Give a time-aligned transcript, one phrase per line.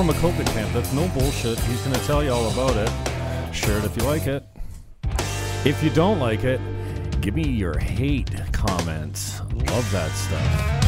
[0.00, 0.72] From a COVID camp.
[0.72, 1.58] That's no bullshit.
[1.60, 2.90] He's going to tell you all about it.
[3.54, 4.42] Share it if you like it.
[5.66, 6.58] If you don't like it,
[7.20, 9.40] give me your hate comments.
[9.40, 10.80] Love that stuff.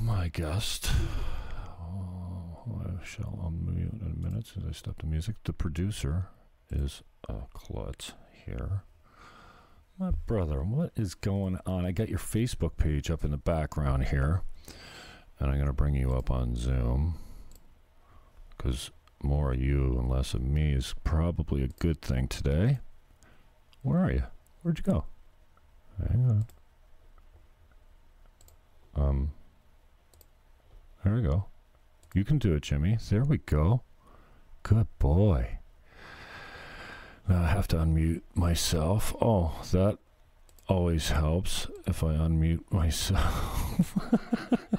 [0.00, 0.90] My guest.
[1.82, 5.36] Oh, I shall unmute in a minute as I stop the music.
[5.44, 6.28] The producer
[6.70, 8.84] is uh, Klutz here.
[10.02, 11.86] My brother, what is going on?
[11.86, 14.42] I got your Facebook page up in the background here,
[15.38, 17.18] and I'm going to bring you up on Zoom
[18.50, 18.90] because
[19.22, 22.80] more of you and less of me is probably a good thing today.
[23.82, 24.24] Where are you?
[24.62, 25.04] Where'd you go?
[26.10, 26.44] Hang
[28.96, 29.06] on.
[29.06, 29.30] Um,
[31.04, 31.44] there we go.
[32.12, 32.98] You can do it, Jimmy.
[33.08, 33.82] There we go.
[34.64, 35.58] Good boy.
[37.28, 39.14] Now I have to unmute myself.
[39.20, 39.98] Oh, that
[40.68, 43.94] always helps if I unmute myself.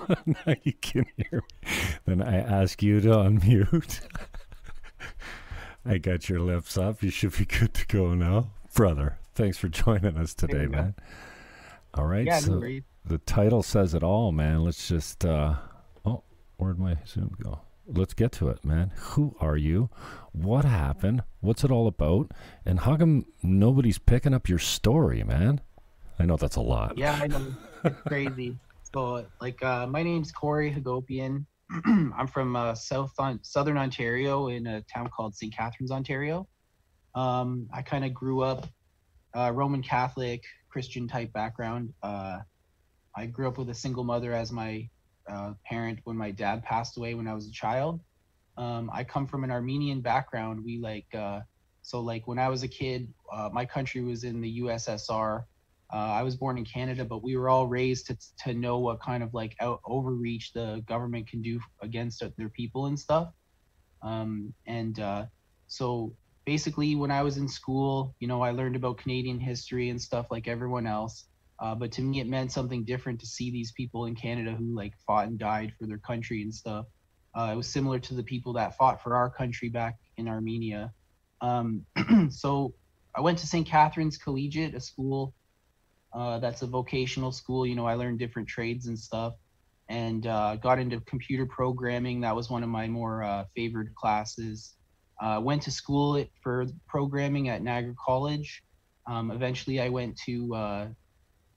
[0.25, 1.69] now you can hear me.
[2.05, 4.01] Then I ask you to unmute.
[5.85, 7.03] I got your lips up.
[7.03, 8.51] You should be good to go now.
[8.73, 10.77] Brother, thanks for joining us today, you go.
[10.77, 10.95] man.
[11.93, 12.25] All right.
[12.25, 12.61] Yeah, so
[13.05, 14.63] the title says it all, man.
[14.63, 15.55] Let's just uh
[16.05, 16.23] oh,
[16.57, 17.59] where'd my Zoom go?
[17.85, 18.91] Let's get to it, man.
[18.95, 19.89] Who are you?
[20.31, 21.23] What happened?
[21.41, 22.31] What's it all about?
[22.65, 25.59] And how come nobody's picking up your story, man?
[26.17, 26.97] I know that's a lot.
[26.97, 27.53] Yeah, I know.
[27.83, 28.57] It's crazy.
[28.93, 31.47] So, like, uh, my name's Corey Hagopian.
[31.87, 35.51] I'm from uh, South on, Southern Ontario in a town called St.
[35.51, 36.47] Catharines, Ontario.
[37.15, 38.67] Um, I kind of grew up
[39.35, 41.91] uh, Roman Catholic, Christian type background.
[42.03, 42.41] Uh,
[43.17, 44.87] I grew up with a single mother as my
[45.29, 47.99] uh, parent when my dad passed away when I was a child.
[48.57, 50.63] Um, I come from an Armenian background.
[50.63, 51.41] We like, uh,
[51.81, 55.43] so like when I was a kid, uh, my country was in the USSR.
[55.91, 58.99] Uh, I was born in Canada, but we were all raised to to know what
[59.01, 63.29] kind of like out overreach the government can do against their people and stuff.
[64.01, 65.25] Um, and uh,
[65.67, 70.01] so basically, when I was in school, you know, I learned about Canadian history and
[70.01, 71.25] stuff like everyone else.
[71.63, 74.75] Uh, but to me, it meant something different to see these people in Canada who
[74.75, 76.85] like fought and died for their country and stuff.
[77.33, 80.91] Uh, it was similar to the people that fought for our country back in Armenia.
[81.39, 81.85] Um,
[82.29, 82.73] so
[83.15, 83.65] I went to St.
[83.65, 85.33] Catharines Collegiate, a school
[86.13, 87.65] uh, that's a vocational school.
[87.65, 89.33] You know, I learned different trades and stuff,
[89.89, 92.21] and uh, got into computer programming.
[92.21, 94.75] That was one of my more uh, favored classes.
[95.21, 98.63] Uh, went to school for programming at Niagara College.
[99.07, 100.93] Um, eventually, I went to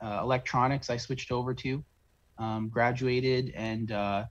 [0.00, 0.90] uh, electronics.
[0.90, 1.84] I switched over to,
[2.38, 4.24] um, graduated, and uh,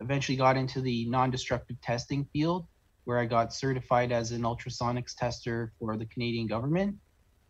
[0.00, 2.66] eventually got into the non-destructive testing field,
[3.04, 6.96] where I got certified as an ultrasonics tester for the Canadian government.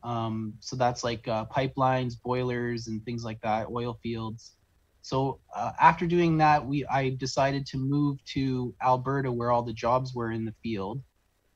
[0.03, 4.57] Um, so that's like uh, pipelines, boilers, and things like that, oil fields.
[5.03, 9.73] So uh, after doing that, we I decided to move to Alberta, where all the
[9.73, 11.03] jobs were in the field.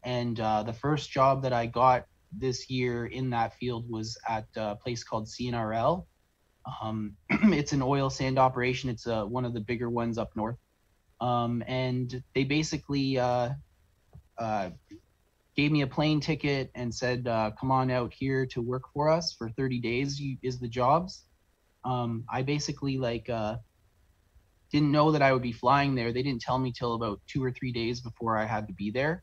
[0.03, 2.07] And uh, the first job that I got
[2.39, 6.05] this year in that field was at a place called CNRL.
[6.83, 8.91] Um, it's an oil sand operation.
[8.91, 10.57] It's uh, one of the bigger ones up north.
[11.21, 13.51] Um, and they basically uh,
[14.39, 14.71] uh,
[15.57, 19.09] gave me a plane ticket and said, uh, "Come on out here to work for
[19.09, 20.21] us for 30 days.
[20.43, 21.25] Is the jobs."
[21.85, 23.57] Um, I basically like uh,
[24.73, 26.13] didn't know that I would be flying there.
[26.13, 28.91] They didn't tell me till about two or three days before I had to be
[28.91, 29.23] there,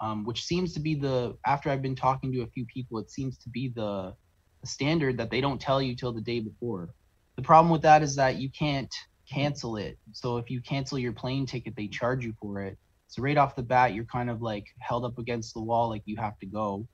[0.00, 3.10] um, which seems to be the after I've been talking to a few people, it
[3.10, 4.14] seems to be the,
[4.60, 6.88] the standard that they don't tell you till the day before.
[7.36, 8.92] The problem with that is that you can't
[9.30, 9.98] cancel it.
[10.12, 12.78] So if you cancel your plane ticket, they charge you for it.
[13.08, 16.02] So right off the bat, you're kind of like held up against the wall, like
[16.04, 16.86] you have to go.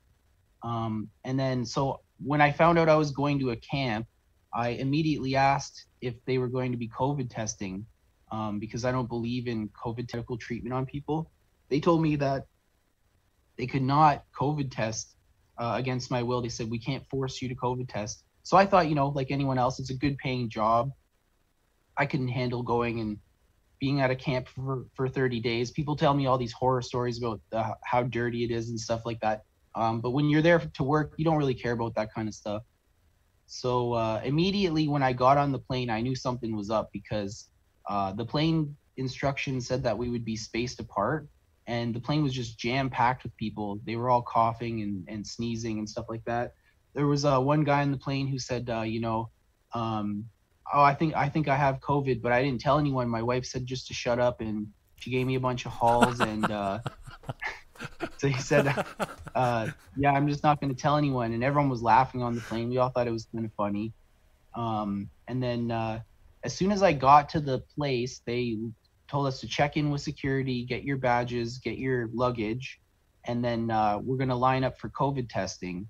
[0.63, 4.07] Um, and then so when I found out I was going to a camp,
[4.53, 7.85] I immediately asked if they were going to be COVID testing
[8.31, 11.31] um, because I don't believe in COVID medical treatment on people.
[11.69, 12.45] They told me that
[13.57, 15.15] they could not COVID test
[15.57, 16.41] uh, against my will.
[16.41, 18.23] They said, we can't force you to COVID test.
[18.43, 20.91] So I thought, you know, like anyone else, it's a good paying job.
[21.97, 23.17] I couldn't handle going and
[23.79, 25.71] being at a camp for, for 30 days.
[25.71, 29.05] People tell me all these horror stories about the, how dirty it is and stuff
[29.05, 29.43] like that.
[29.75, 32.33] Um, but when you're there to work, you don't really care about that kind of
[32.33, 32.63] stuff.
[33.45, 37.47] So uh, immediately when I got on the plane, I knew something was up because
[37.87, 41.27] uh, the plane instructions said that we would be spaced apart,
[41.67, 43.79] and the plane was just jam packed with people.
[43.85, 46.53] They were all coughing and, and sneezing and stuff like that.
[46.93, 49.29] There was uh, one guy in the plane who said, uh, you know,
[49.73, 50.25] um,
[50.73, 53.09] oh, I think I think I have COVID, but I didn't tell anyone.
[53.09, 56.19] My wife said just to shut up, and she gave me a bunch of halls
[56.21, 56.49] and.
[56.49, 56.79] Uh,
[58.17, 58.73] so he said,
[59.35, 59.67] uh,
[59.97, 62.69] "Yeah, I'm just not going to tell anyone." And everyone was laughing on the plane.
[62.69, 63.93] We all thought it was kind of funny.
[64.55, 65.99] Um, and then uh,
[66.43, 68.57] as soon as I got to the place, they
[69.07, 72.79] told us to check in with security, get your badges, get your luggage,
[73.25, 75.87] and then uh, we're going to line up for COVID testing.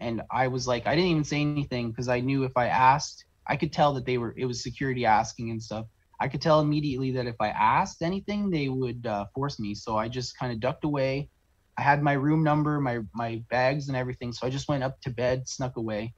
[0.00, 3.24] And I was like, I didn't even say anything because I knew if I asked,
[3.46, 5.86] I could tell that they were it was security asking and stuff.
[6.20, 9.74] I could tell immediately that if I asked anything, they would uh, force me.
[9.74, 11.28] So I just kind of ducked away.
[11.76, 14.32] I had my room number, my my bags, and everything.
[14.32, 16.14] So I just went up to bed, snuck away.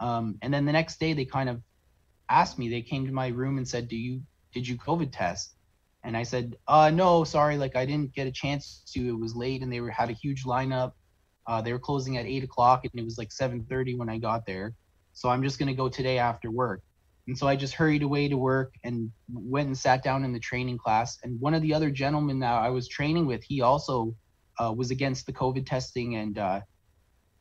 [0.00, 1.62] Um, and then the next day, they kind of
[2.28, 2.68] asked me.
[2.68, 4.22] They came to my room and said, "Do you
[4.52, 5.55] did you COVID test?"
[6.06, 7.58] And I said, "Uh, no, sorry.
[7.58, 9.08] Like I didn't get a chance to.
[9.08, 10.92] It was late, and they were had a huge lineup.
[11.46, 14.16] Uh, they were closing at eight o'clock, and it was like seven thirty when I
[14.18, 14.72] got there.
[15.12, 16.80] So I'm just gonna go today after work."
[17.26, 20.38] And so I just hurried away to work and went and sat down in the
[20.38, 21.18] training class.
[21.24, 24.14] And one of the other gentlemen that I was training with, he also
[24.60, 26.16] uh, was against the COVID testing.
[26.16, 26.60] And uh,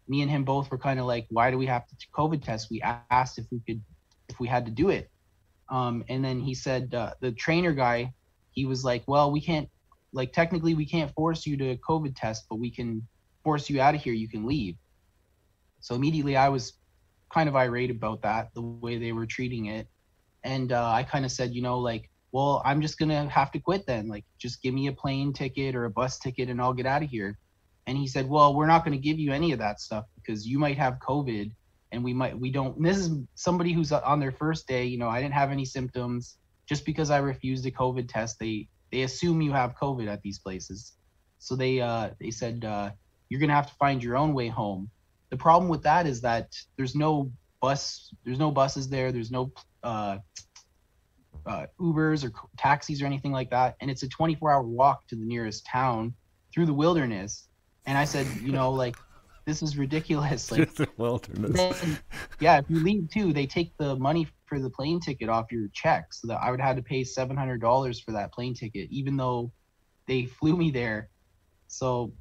[0.07, 2.69] me and him both were kind of like, why do we have to COVID test?
[2.71, 3.81] We asked if we could,
[4.27, 5.11] if we had to do it.
[5.69, 8.11] Um, and then he said, uh, the trainer guy,
[8.55, 9.69] he was like, well, we can't,
[10.13, 13.07] like, technically we can't force you to COVID test, but we can
[13.43, 14.13] force you out of here.
[14.13, 14.75] You can leave.
[15.81, 16.73] So immediately I was
[17.31, 19.87] kind of irate about that, the way they were treating it.
[20.43, 23.59] And uh, I kind of said, you know, like, well, I'm just gonna have to
[23.59, 24.07] quit then.
[24.07, 27.03] Like, just give me a plane ticket or a bus ticket, and I'll get out
[27.03, 27.37] of here.
[27.87, 30.59] And he said, well, we're not gonna give you any of that stuff because you
[30.59, 31.51] might have COVID,
[31.91, 32.81] and we might we don't.
[32.81, 34.85] this is somebody who's on their first day.
[34.85, 36.37] You know, I didn't have any symptoms.
[36.67, 40.39] Just because I refused a COVID test, they they assume you have COVID at these
[40.39, 40.93] places.
[41.39, 42.91] So they uh, they said uh,
[43.29, 44.89] you're gonna have to find your own way home.
[45.29, 47.31] The problem with that is that there's no
[47.61, 49.51] bus there's no buses there there's no
[49.83, 50.17] uh,
[51.45, 53.75] uh, ubers or taxis or anything like that.
[53.81, 56.13] And it's a 24 hour walk to the nearest town
[56.53, 57.47] through the wilderness.
[57.85, 58.95] And i said you know like
[59.45, 61.99] this is ridiculous like wilderness then,
[62.39, 65.67] yeah if you leave too they take the money for the plane ticket off your
[65.73, 69.51] check so that i would have to pay $700 for that plane ticket even though
[70.07, 71.09] they flew me there
[71.67, 72.13] so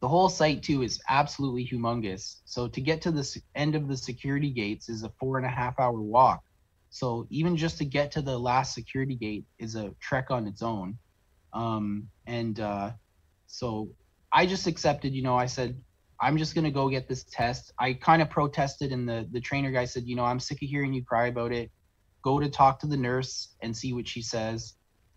[0.00, 2.36] the whole site too is absolutely humongous.
[2.44, 5.50] So to get to the end of the security gates is a four and a
[5.50, 6.40] half hour walk.
[6.90, 10.62] So even just to get to the last security gate is a trek on its
[10.62, 10.98] own.
[11.52, 12.92] Um, and uh,
[13.46, 13.88] so
[14.32, 15.14] I just accepted.
[15.14, 15.80] You know, I said
[16.20, 17.72] I'm just gonna go get this test.
[17.78, 20.68] I kind of protested, and the the trainer guy said, you know, I'm sick of
[20.68, 21.70] hearing you cry about it.
[22.22, 24.74] Go to talk to the nurse and see what she says.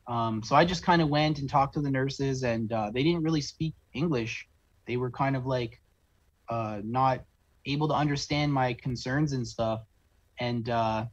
[0.08, 3.03] Um, so I just kind of went and talked to the nurses, and uh, they
[3.03, 4.48] didn't really speak English
[4.88, 5.79] they were kind of like
[6.50, 7.24] uh, not
[7.65, 9.81] able to understand my concerns and stuff
[10.39, 11.05] and uh,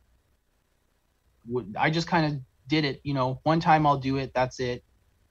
[1.78, 4.83] i just kind of did it you know one time i'll do it that's it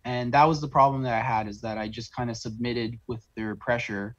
[0.05, 2.95] and that was the problem that i had is that i just kind of submitted
[3.07, 4.15] with their pressure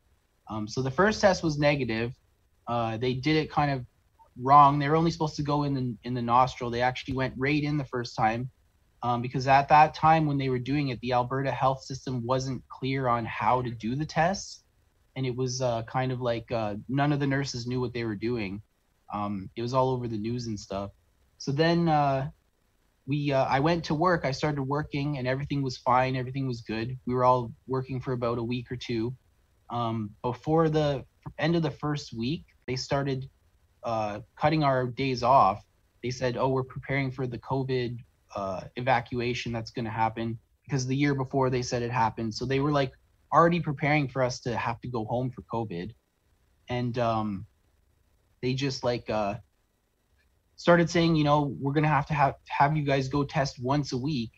[0.50, 2.12] um, so the first test was negative
[2.69, 3.85] uh, they did it kind of
[4.40, 7.35] wrong they were only supposed to go in the in the nostril they actually went
[7.37, 8.50] right in the first time
[9.02, 12.62] um, because at that time when they were doing it, the Alberta health system wasn't
[12.69, 14.64] clear on how to do the tests,
[15.17, 18.05] and it was uh, kind of like uh, none of the nurses knew what they
[18.05, 18.61] were doing.
[19.12, 20.90] Um, it was all over the news and stuff.
[21.38, 22.28] So then uh,
[23.07, 24.25] we, uh, I went to work.
[24.25, 26.17] I started working, and everything was fine.
[26.17, 26.99] Everything was good.
[27.07, 29.14] We were all working for about a week or two.
[29.71, 31.05] Um, before the
[31.39, 33.29] end of the first week, they started
[33.85, 35.65] uh, cutting our days off.
[36.03, 37.99] They said, "Oh, we're preparing for the COVID
[38.35, 42.35] uh, evacuation that's going to happen because the year before they said it happened.
[42.35, 42.93] So they were like
[43.33, 45.93] already preparing for us to have to go home for COVID,
[46.69, 47.47] and um,
[48.43, 49.37] they just like uh,
[50.57, 53.93] started saying, you know, we're gonna have to have have you guys go test once
[53.93, 54.33] a week,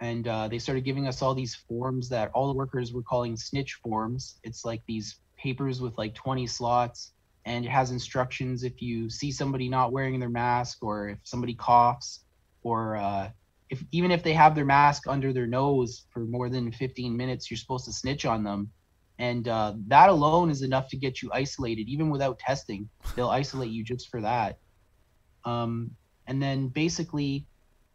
[0.00, 3.36] and uh, they started giving us all these forms that all the workers were calling
[3.36, 4.38] snitch forms.
[4.42, 7.12] It's like these papers with like 20 slots,
[7.44, 11.54] and it has instructions if you see somebody not wearing their mask or if somebody
[11.54, 12.20] coughs
[12.62, 13.30] or uh,
[13.70, 17.50] if even if they have their mask under their nose for more than 15 minutes,
[17.50, 18.70] you're supposed to snitch on them.
[19.18, 22.88] And uh, that alone is enough to get you isolated, even without testing.
[23.14, 24.58] They'll isolate you just for that.
[25.44, 25.92] Um,
[26.26, 27.46] and then basically,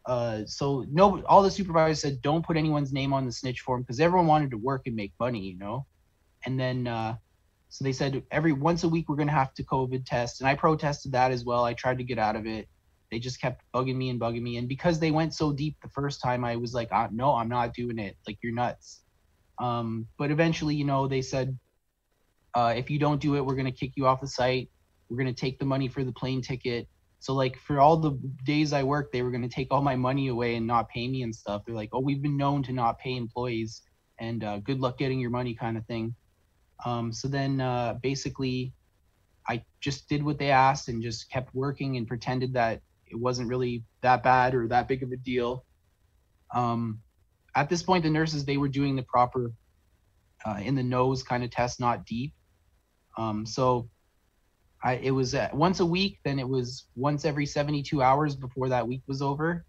[0.06, 3.82] uh, so no, all the supervisors said don't put anyone's name on the snitch form
[3.82, 5.86] because everyone wanted to work and make money, you know.
[6.44, 7.16] And then uh,
[7.68, 10.54] so they said every once a week we're gonna have to COVID test, and I
[10.54, 11.64] protested that as well.
[11.64, 12.68] I tried to get out of it.
[13.10, 14.56] They just kept bugging me and bugging me.
[14.56, 17.48] And because they went so deep the first time i was like ah, no i'm
[17.48, 18.16] not doing it.
[18.26, 19.02] Like you're nuts.
[19.60, 21.56] Um, but eventually you know they said
[22.54, 24.68] uh, if you don't do it we're to kick you off the site.
[25.08, 26.88] We're to take the money for the plane ticket
[27.22, 28.12] so like for all the
[28.44, 31.08] days i worked they were going to take all my money away and not pay
[31.08, 33.82] me and stuff they're like oh we've been known to not pay employees
[34.18, 36.14] and uh, good luck getting your money kind of thing
[36.84, 38.72] um, so then uh, basically
[39.48, 43.48] i just did what they asked and just kept working and pretended that it wasn't
[43.48, 45.64] really that bad or that big of a deal.
[46.52, 47.00] Um,
[47.54, 49.52] at this point, the nurses they were doing the proper
[50.44, 52.32] uh, in the nose kind of test, not deep.
[53.16, 53.88] Um, so
[54.82, 56.18] I, it was uh, once a week.
[56.24, 59.64] Then it was once every 72 hours before that week was over.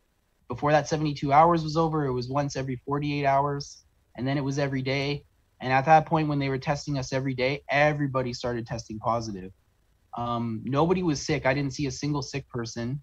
[0.48, 3.86] Before that 72 hours was over, it was once every 48 hours,
[4.18, 5.24] and then it was every day.
[5.62, 9.52] And at that point, when they were testing us every day, everybody started testing positive.
[10.16, 11.46] Um, nobody was sick.
[11.46, 13.02] I didn't see a single sick person.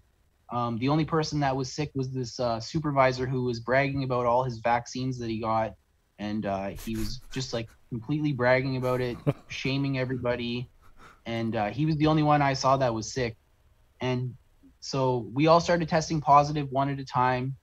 [0.51, 4.25] Um, the only person that was sick was this uh, supervisor who was bragging about
[4.25, 5.73] all his vaccines that he got,
[6.19, 10.69] and uh, he was just like completely bragging about it, shaming everybody,
[11.25, 13.37] and uh, he was the only one I saw that was sick.
[14.01, 14.35] And
[14.79, 17.55] so we all started testing positive one at a time.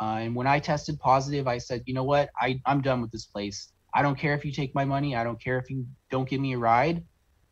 [0.00, 3.12] Uh, and when I tested positive, I said, you know what, I I'm done with
[3.12, 3.72] this place.
[3.94, 5.14] I don't care if you take my money.
[5.14, 7.04] I don't care if you don't give me a ride.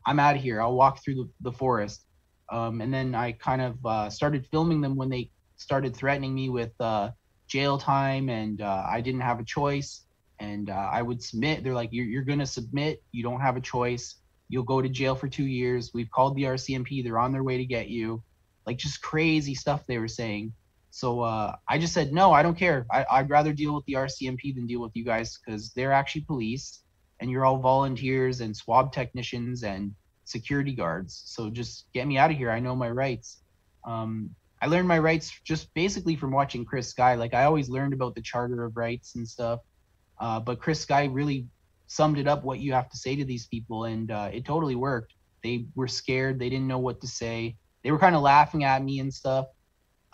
[0.04, 0.60] I'm out of here.
[0.60, 2.04] I'll walk through the, the forest.
[2.50, 6.48] Um, and then I kind of uh, started filming them when they started threatening me
[6.48, 7.10] with uh,
[7.46, 10.04] jail time, and uh, I didn't have a choice.
[10.40, 11.62] And uh, I would submit.
[11.62, 13.00] They're like, "You're you're gonna submit.
[13.12, 14.16] You don't have a choice.
[14.52, 15.92] You'll go to jail for two years.
[15.94, 17.02] We've called the RCMP.
[17.02, 18.22] They're on their way to get you."
[18.66, 20.52] Like just crazy stuff they were saying.
[20.90, 22.86] So uh, I just said, no, I don't care.
[22.92, 26.20] I, would rather deal with the RCMP than deal with you guys because they're actually
[26.20, 26.82] police
[27.18, 29.94] and you're all volunteers and swab technicians and
[30.26, 31.22] security guards.
[31.24, 32.50] So just get me out of here.
[32.50, 33.40] I know my rights.
[33.86, 37.14] Um, I learned my rights just basically from watching Chris Sky.
[37.14, 39.60] Like I always learned about the Charter of Rights and stuff,
[40.20, 41.46] uh, but Chris Sky really
[41.92, 44.74] summed it up what you have to say to these people, and uh, it totally
[44.74, 45.12] worked.
[45.44, 46.38] They were scared.
[46.38, 47.56] They didn't know what to say.
[47.84, 49.46] They were kind of laughing at me and stuff.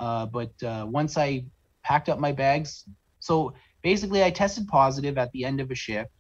[0.01, 1.45] Uh, but uh, once I
[1.85, 2.85] packed up my bags,
[3.21, 6.11] so basically I tested positive at the end of a shift.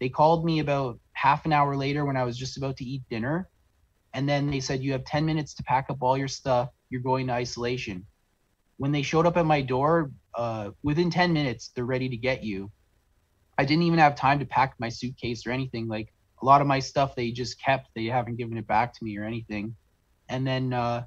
[0.00, 3.02] They called me about half an hour later when I was just about to eat
[3.08, 3.48] dinner.
[4.14, 6.70] And then they said, You have 10 minutes to pack up all your stuff.
[6.90, 8.04] You're going to isolation.
[8.78, 12.42] When they showed up at my door, uh, within 10 minutes, they're ready to get
[12.42, 12.70] you.
[13.58, 15.88] I didn't even have time to pack my suitcase or anything.
[15.88, 19.04] Like a lot of my stuff, they just kept, they haven't given it back to
[19.04, 19.74] me or anything.
[20.28, 21.04] And then uh,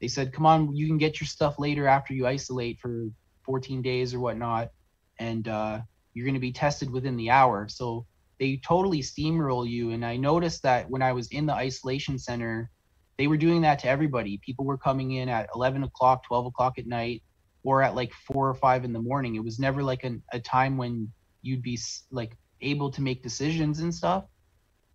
[0.00, 3.08] they said, Come on, you can get your stuff later after you isolate for
[3.44, 4.70] 14 days or whatnot.
[5.18, 5.80] And uh,
[6.14, 7.68] you're going to be tested within the hour.
[7.68, 8.06] So
[8.38, 9.90] they totally steamroll you.
[9.90, 12.70] And I noticed that when I was in the isolation center,
[13.18, 14.40] they were doing that to everybody.
[14.44, 17.22] People were coming in at 11 o'clock, 12 o'clock at night,
[17.64, 19.34] or at like four or five in the morning.
[19.34, 21.78] It was never like an, a time when you'd be
[22.10, 24.24] like able to make decisions and stuff.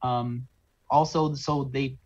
[0.02, 0.48] Um,
[0.90, 1.98] also, so they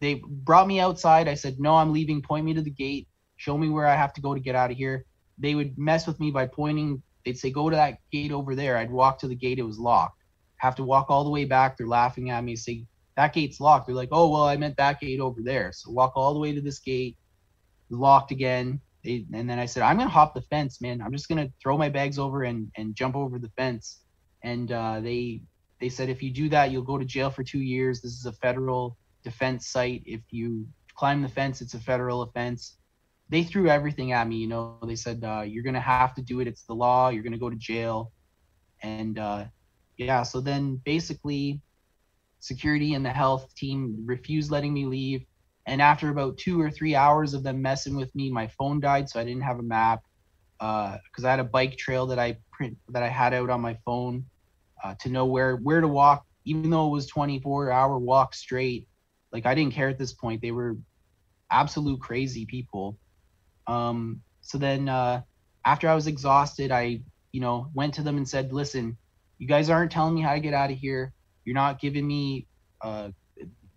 [0.00, 1.28] they brought me outside.
[1.28, 2.22] I said, "No, I'm leaving.
[2.22, 3.08] Point me to the gate.
[3.36, 5.04] Show me where I have to go to get out of here."
[5.38, 7.02] They would mess with me by pointing.
[7.24, 9.58] They'd say, "Go to that gate over there." I'd walk to the gate.
[9.58, 10.16] It was locked
[10.58, 11.76] have to walk all the way back.
[11.76, 12.84] They're laughing at me, say,
[13.16, 13.86] that gate's locked.
[13.86, 15.72] They're like, oh, well, I meant that gate over there.
[15.72, 17.16] So walk all the way to this gate,
[17.90, 18.80] locked again.
[19.06, 21.00] And then I said, I'm going to hop the fence, man.
[21.00, 24.00] I'm just going to throw my bags over and, and jump over the fence.
[24.42, 25.42] And uh, they,
[25.80, 28.00] they said, if you do that, you'll go to jail for two years.
[28.00, 30.02] This is a federal defense site.
[30.06, 32.76] If you climb the fence, it's a federal offense.
[33.28, 34.36] They threw everything at me.
[34.36, 36.48] You know, they said, uh, you're going to have to do it.
[36.48, 37.08] It's the law.
[37.08, 38.12] You're going to go to jail.
[38.82, 39.46] And uh,
[39.96, 41.60] yeah, so then basically
[42.40, 45.24] security and the health team refused letting me leave.
[45.66, 49.08] And after about two or three hours of them messing with me, my phone died,
[49.08, 50.02] so I didn't have a map.
[50.58, 53.60] because uh, I had a bike trail that I print that I had out on
[53.60, 54.24] my phone
[54.82, 58.88] uh, to know where where to walk, even though it was 24 hour walk straight.
[59.32, 60.40] Like I didn't care at this point.
[60.40, 60.76] They were
[61.50, 62.98] absolute crazy people.
[63.66, 65.22] Um, so then uh,
[65.64, 67.00] after I was exhausted, I
[67.32, 68.96] you know went to them and said, "Listen,
[69.38, 71.12] you guys aren't telling me how to get out of here.
[71.44, 72.46] You're not giving me
[72.82, 73.10] uh,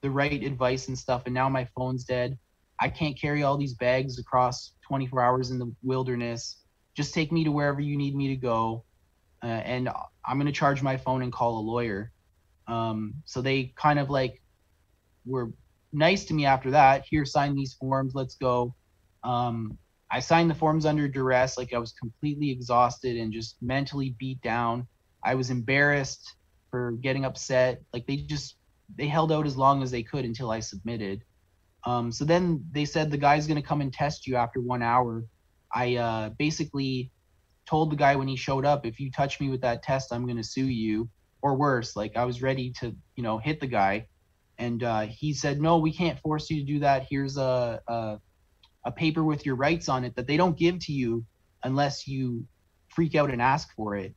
[0.01, 1.23] the right advice and stuff.
[1.25, 2.37] And now my phone's dead.
[2.79, 6.57] I can't carry all these bags across 24 hours in the wilderness.
[6.95, 8.85] Just take me to wherever you need me to go
[9.43, 9.89] uh, and
[10.25, 12.11] i'm going to charge my phone and call a lawyer.
[12.67, 14.41] Um, so they kind of like
[15.25, 15.51] were
[15.91, 17.05] nice to me after that.
[17.09, 18.13] Here sign these forms.
[18.13, 18.75] Let's go.
[19.23, 19.77] Um,
[20.11, 21.57] i signed the forms under duress.
[21.57, 24.87] Like i was completely exhausted and just mentally beat down.
[25.23, 26.35] I was embarrassed
[26.69, 27.81] for getting upset.
[27.93, 28.55] Like they just
[28.97, 31.23] they held out as long as they could until i submitted
[31.85, 34.83] um, so then they said the guy's going to come and test you after one
[34.83, 35.23] hour
[35.73, 37.11] I uh, basically
[37.65, 40.25] told the guy when he showed up, if you touch me with that test, I'm
[40.25, 41.09] going to sue you,
[41.41, 41.95] or worse.
[41.95, 44.07] Like I was ready to, you know, hit the guy,
[44.57, 47.07] and uh, he said, no, we can't force you to do that.
[47.09, 48.19] Here's a, a
[48.85, 51.25] a paper with your rights on it that they don't give to you
[51.63, 52.45] unless you
[52.87, 54.15] freak out and ask for it.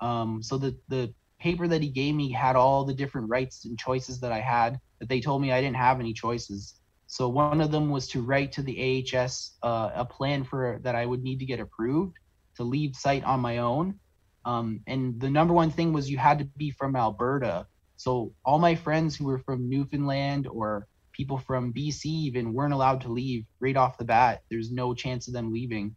[0.00, 1.12] Um, so the the
[1.44, 4.80] paper that he gave me had all the different rights and choices that I had
[4.98, 6.80] that they told me I didn't have any choices.
[7.06, 10.94] So one of them was to write to the AHS uh, a plan for that
[10.94, 12.16] I would need to get approved
[12.56, 14.00] to leave site on my own.
[14.46, 17.66] Um, and the number one thing was you had to be from Alberta.
[17.98, 23.02] So all my friends who were from Newfoundland or people from BC even weren't allowed
[23.02, 24.40] to leave right off the bat.
[24.50, 25.94] There's no chance of them leaving.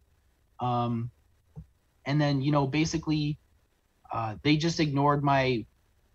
[0.60, 1.10] Um,
[2.04, 3.38] and then you know basically
[4.12, 5.64] uh, they just ignored my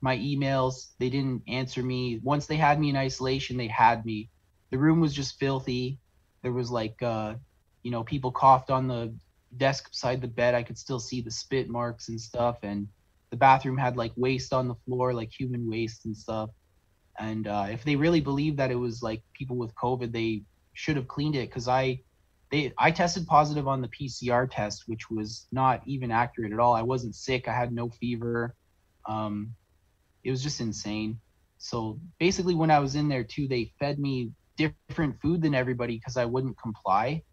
[0.02, 0.90] my emails.
[1.00, 2.20] They didn't answer me.
[2.24, 4.30] Once they had me in isolation, they had me
[4.74, 6.00] the room was just filthy.
[6.42, 7.36] There was like, uh,
[7.84, 9.14] you know, people coughed on the
[9.56, 10.56] desk beside the bed.
[10.56, 12.58] I could still see the spit marks and stuff.
[12.64, 12.88] And
[13.30, 16.50] the bathroom had like waste on the floor, like human waste and stuff.
[17.20, 20.42] And uh, if they really believed that it was like people with COVID, they
[20.74, 22.00] should have cleaned it because I,
[22.54, 26.76] they, I tested positive on the PCR test, which was not even accurate at all.
[26.76, 27.48] I wasn't sick.
[27.48, 28.54] I had no fever.
[29.10, 29.56] Um,
[30.24, 31.20] it was just insane.
[31.58, 35.98] So basically, when I was in there too, they fed me different food than everybody
[35.98, 37.24] because I wouldn't comply.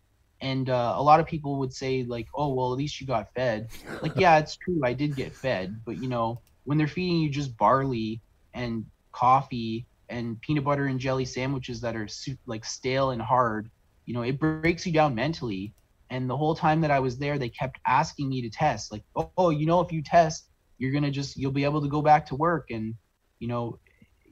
[0.40, 3.28] And uh, a lot of people would say like, "Oh, well, at least you got
[3.34, 3.68] fed."
[4.00, 7.28] Like, yeah, it's true, I did get fed, but you know, when they're feeding you
[7.28, 8.22] just barley
[8.54, 12.08] and coffee and peanut butter and jelly sandwiches that are
[12.46, 13.70] like stale and hard,
[14.06, 15.74] you know, it breaks you down mentally.
[15.92, 19.04] And the whole time that I was there, they kept asking me to test, like,
[19.16, 22.26] "Oh, you know, if you test, you're gonna just you'll be able to go back
[22.26, 22.94] to work." And
[23.38, 23.78] you know,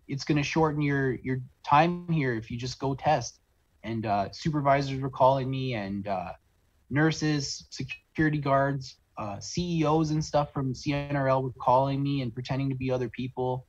[0.09, 3.41] it's to shorten your your time here if you just go test
[3.85, 6.33] and uh, supervisors were calling me and uh,
[6.91, 12.75] nurses security guards uh, ceos and stuff from cnrl were calling me and pretending to
[12.77, 13.67] be other people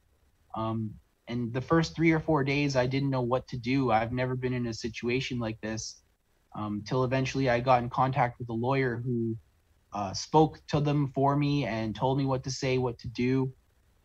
[0.55, 0.91] um,
[1.29, 4.35] and the first three or four days i didn't know what to do i've never
[4.35, 6.01] been in a situation like this
[6.55, 9.35] um, till eventually i got in contact with a lawyer who
[9.93, 13.51] uh, spoke to them for me and told me what to say what to do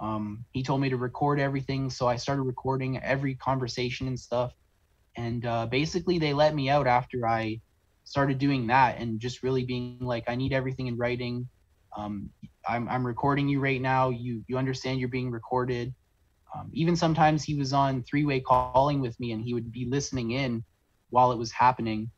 [0.01, 4.53] um, he told me to record everything, so I started recording every conversation and stuff.
[5.17, 7.61] And uh, basically, they let me out after I
[8.05, 11.49] started doing that and just really being like, I need everything in writing.
[11.97, 12.29] Um,
[12.69, 14.11] I'm, I'm recording you right now.
[14.11, 15.95] You you understand you're being recorded.
[16.55, 19.87] Um, even sometimes he was on three way calling with me and he would be
[19.87, 20.65] listening in
[21.11, 22.11] while it was happening.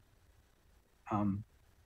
[1.11, 1.45] Um,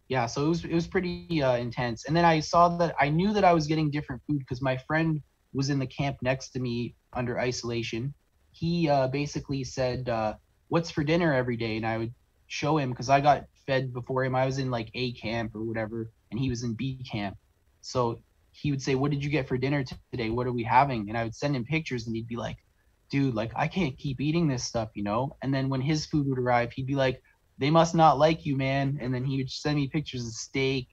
[0.09, 2.07] yeah, so it was it was pretty uh, intense.
[2.07, 4.77] And then I saw that I knew that I was getting different food because my
[4.77, 8.13] friend was in the camp next to me under isolation.
[8.53, 10.35] He uh, basically said, uh,
[10.69, 12.13] "What's for dinner every day?" And I would
[12.49, 14.35] show him because I got fed before him.
[14.35, 17.37] I was in like A camp or whatever, and he was in B camp.
[17.83, 18.21] So
[18.61, 20.31] he would say, "What did you get for dinner today?
[20.31, 22.57] What are we having?" And I would send him pictures, and he'd be like,
[23.11, 26.27] "Dude, like I can't keep eating this stuff, you know." And then when his food
[26.29, 27.23] would arrive, he'd be like,
[27.59, 30.89] "They must not like you, man." And then he would send me pictures of steak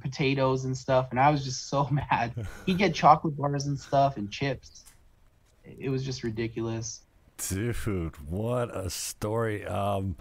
[0.00, 2.34] potatoes and stuff, and I was just so mad.
[2.66, 4.84] He'd get chocolate bars and stuff and chips.
[5.64, 7.02] It was just ridiculous.
[7.48, 9.64] Dude, what a story.
[9.66, 10.16] Um,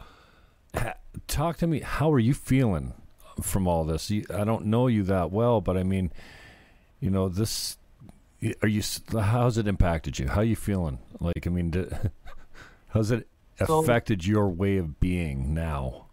[1.27, 1.81] talk to me.
[1.81, 2.93] How are you feeling
[3.41, 4.11] from all this?
[4.11, 6.11] I don't know you that well, but I mean,
[7.03, 7.77] you know, this.
[8.61, 8.81] Are you?
[9.11, 10.27] How's it impacted you?
[10.27, 10.99] How are you feeling?
[11.19, 12.11] Like, I mean, did,
[12.89, 13.27] how's it
[13.59, 16.07] affected so, your way of being now?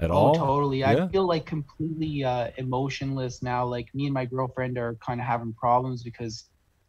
[0.00, 0.34] at oh, all?
[0.34, 0.80] Totally.
[0.80, 1.04] Yeah.
[1.04, 3.64] I feel like completely uh, emotionless now.
[3.64, 6.44] Like me and my girlfriend are kind of having problems because,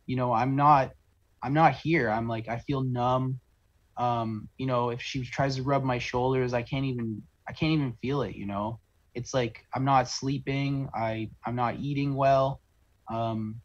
[0.06, 0.92] you know, I'm not,
[1.42, 2.10] I'm not here.
[2.10, 3.40] I'm like, I feel numb.
[3.98, 7.74] Um, you know, if she tries to rub my shoulders, I can't even, I can't
[7.74, 8.36] even feel it.
[8.36, 8.80] You know,
[9.14, 10.88] it's like I'm not sleeping.
[10.96, 12.62] I I'm not eating well.
[13.10, 13.62] Um,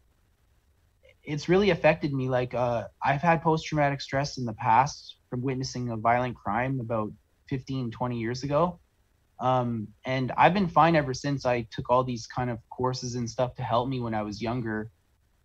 [1.23, 2.29] it's really affected me.
[2.29, 6.79] Like uh, I've had post traumatic stress in the past from witnessing a violent crime
[6.79, 7.11] about
[7.49, 8.79] 15, 20 years ago.
[9.39, 13.29] Um, and I've been fine ever since I took all these kind of courses and
[13.29, 14.89] stuff to help me when I was younger.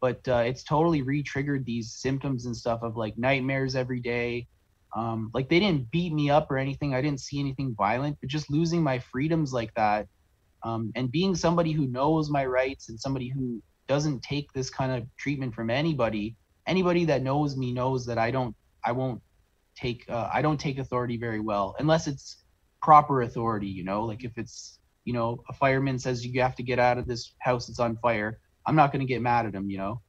[0.00, 4.46] But uh, it's totally re-triggered these symptoms and stuff of like nightmares every day.
[4.96, 6.94] Um, like they didn't beat me up or anything.
[6.94, 10.08] I didn't see anything violent, but just losing my freedoms like that,
[10.64, 14.92] um, and being somebody who knows my rights and somebody who doesn't take this kind
[14.92, 16.36] of treatment from anybody.
[16.64, 19.20] Anybody that knows me knows that I don't, I won't
[19.74, 22.36] take, uh, I don't take authority very well unless it's
[22.80, 23.66] proper authority.
[23.66, 26.98] You know, like if it's, you know, a fireman says you have to get out
[26.98, 28.38] of this house, it's on fire.
[28.64, 29.68] I'm not going to get mad at him.
[29.68, 30.02] You know,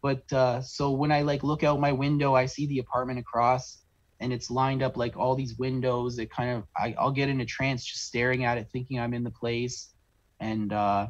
[0.00, 3.82] but uh, so when I like look out my window, I see the apartment across
[4.18, 7.42] and it's lined up like all these windows it kind of I, i'll get in
[7.42, 9.92] a trance just staring at it thinking i'm in the place
[10.40, 11.08] and uh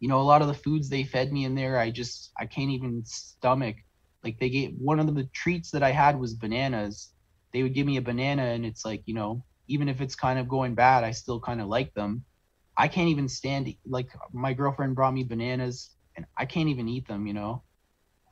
[0.00, 2.46] you know a lot of the foods they fed me in there i just i
[2.46, 3.76] can't even stomach.
[4.24, 7.12] Like they gave one of the treats that i had was bananas.
[7.52, 10.38] They would give me a banana and it's like you know even if it's kind
[10.38, 12.24] of going bad i still kind of like them.
[12.76, 17.06] I can't even stand like my girlfriend brought me bananas and i can't even eat
[17.08, 17.62] them you know?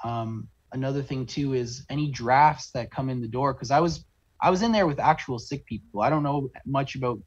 [0.04, 4.04] Um another thing too is any drafts that come in the door because I was
[4.42, 6.02] I was in there with actual sick people.
[6.02, 7.18] I don't know much about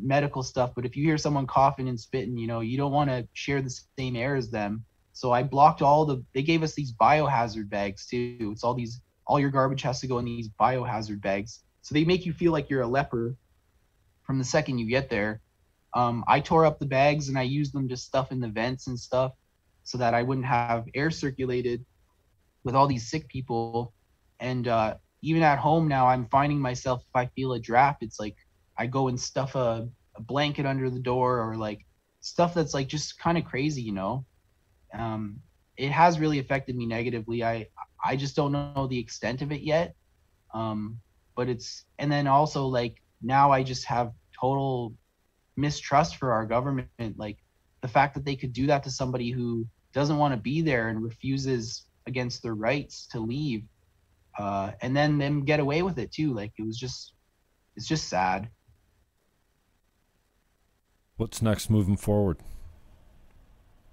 [0.00, 3.10] medical stuff, but if you hear someone coughing and spitting, you know, you don't want
[3.10, 4.84] to share the same air as them.
[5.12, 8.50] So I blocked all the they gave us these biohazard bags too.
[8.52, 11.60] It's all these all your garbage has to go in these biohazard bags.
[11.82, 13.34] So they make you feel like you're a leper
[14.24, 15.40] from the second you get there.
[15.94, 18.88] Um, I tore up the bags and I used them to stuff in the vents
[18.88, 19.32] and stuff
[19.84, 21.84] so that I wouldn't have air circulated
[22.64, 23.94] with all these sick people
[24.40, 28.20] and uh, even at home now i'm finding myself if i feel a draft it's
[28.20, 28.36] like
[28.78, 31.84] i go and stuff a, a blanket under the door or like
[32.20, 34.24] stuff that's like just kind of crazy you know?
[34.94, 35.40] Um,
[35.76, 37.44] it has really affected me negatively.
[37.44, 37.68] I
[38.04, 39.94] i just don't know the extent of it yet.
[40.54, 41.00] Um,
[41.36, 44.94] but it's and then also like now i just have total
[45.56, 47.38] mistrust for our government like
[47.82, 50.88] the fact that they could do that to somebody who doesn't want to be there
[50.88, 53.64] and refuses against their rights to leave
[54.38, 56.34] uh, and then them get away with it too.
[56.34, 57.14] Like it was just
[57.76, 58.48] it's just sad
[61.16, 62.38] what's next moving forward?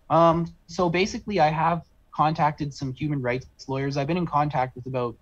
[0.10, 1.84] Um so basically i have
[2.14, 3.98] contacted some human rights lawyers.
[3.98, 5.16] I've been in contact with about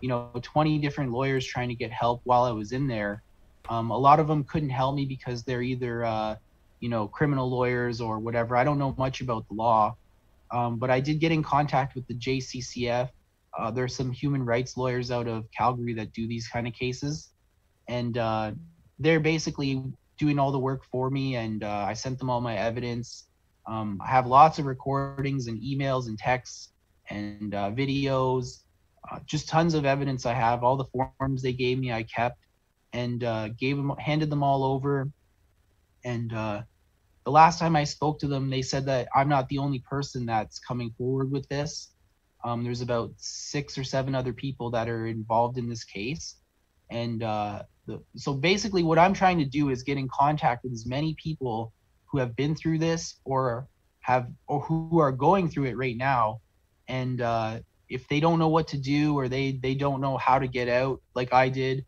[0.00, 3.22] you know 20 different lawyers trying to get help while i was in there.
[3.68, 6.36] Um, a lot of them couldn't help me because they're either uh,
[6.80, 8.56] you know criminal lawyers or whatever.
[8.56, 9.96] I don't know much about the law.
[10.50, 13.10] Um, but I did get in contact with the JCCF.
[13.58, 17.30] Uh, there's some human rights lawyers out of Calgary that do these kind of cases,
[17.88, 18.52] and uh,
[18.98, 19.82] they're basically
[20.18, 21.36] doing all the work for me.
[21.36, 23.28] And uh, I sent them all my evidence.
[23.66, 26.72] Um, I have lots of recordings and emails and texts
[27.10, 28.62] and uh, videos,
[29.10, 30.26] uh, just tons of evidence.
[30.26, 30.84] I have all the
[31.18, 31.92] forms they gave me.
[31.92, 32.38] I kept
[32.92, 35.10] and uh, gave them, handed them all over,
[36.04, 36.32] and
[37.28, 40.24] the last time I spoke to them, they said that I'm not the only person
[40.24, 41.92] that's coming forward with this.
[42.42, 46.36] Um, there's about six or seven other people that are involved in this case.
[46.90, 50.72] And uh, the, so basically, what I'm trying to do is get in contact with
[50.72, 51.72] as many people
[52.06, 53.68] who have been through this or
[54.00, 56.40] have or who are going through it right now.
[56.88, 60.38] And uh, if they don't know what to do or they they don't know how
[60.38, 61.84] to get out, like I did,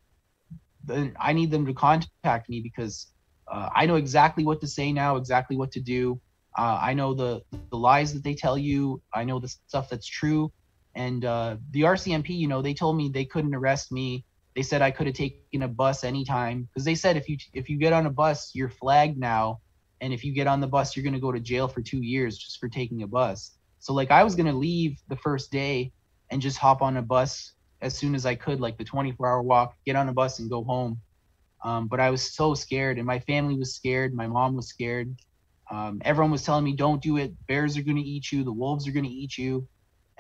[0.85, 3.07] then I need them to contact me because
[3.51, 6.21] uh, I know exactly what to say now, exactly what to do.
[6.57, 9.01] Uh, I know the the lies that they tell you.
[9.15, 10.53] I know the stuff that's true.
[10.95, 14.25] And uh, the RCMP, you know, they told me they couldn't arrest me.
[14.57, 17.69] They said I could have taken a bus anytime because they said if you if
[17.69, 19.61] you get on a bus, you're flagged now,
[20.01, 22.37] and if you get on the bus, you're gonna go to jail for two years
[22.39, 23.57] just for taking a bus.
[23.79, 25.93] So like I was gonna leave the first day
[26.31, 29.43] and just hop on a bus as soon as I could, like the 24 hour
[29.43, 31.01] walk, get on a bus and go home.
[31.65, 34.15] Um, but I was so scared, and my family was scared.
[34.15, 35.15] My mom was scared.
[35.71, 37.33] Um, everyone was telling me, "Don't do it.
[37.47, 38.45] Bears are going to eat you.
[38.45, 39.69] The wolves are going to eat you."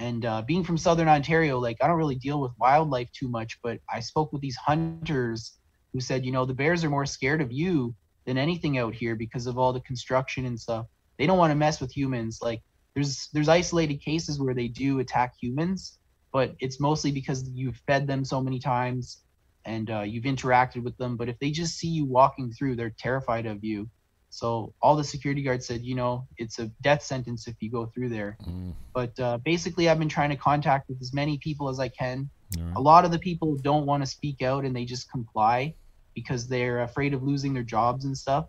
[0.00, 3.58] And uh, being from Southern Ontario, like I don't really deal with wildlife too much,
[3.62, 5.58] but I spoke with these hunters
[5.92, 9.14] who said, you know, the bears are more scared of you than anything out here
[9.14, 10.86] because of all the construction and stuff.
[11.18, 12.38] They don't want to mess with humans.
[12.40, 12.62] Like
[12.94, 15.98] there's there's isolated cases where they do attack humans,
[16.32, 19.22] but it's mostly because you've fed them so many times
[19.66, 21.18] and uh, you've interacted with them.
[21.18, 23.86] But if they just see you walking through, they're terrified of you.
[24.30, 27.86] So all the security guards said, you know, it's a death sentence if you go
[27.86, 28.38] through there.
[28.46, 28.74] Mm.
[28.94, 32.30] But uh, basically, I've been trying to contact with as many people as I can.
[32.56, 32.76] Right.
[32.76, 35.74] A lot of the people don't want to speak out and they just comply
[36.14, 38.46] because they're afraid of losing their jobs and stuff.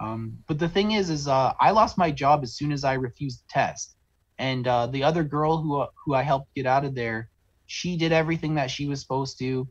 [0.00, 2.94] Um, but the thing is, is uh, I lost my job as soon as I
[2.94, 3.96] refused the test,
[4.38, 7.30] and uh, the other girl who who I helped get out of there,
[7.66, 9.66] she did everything that she was supposed to.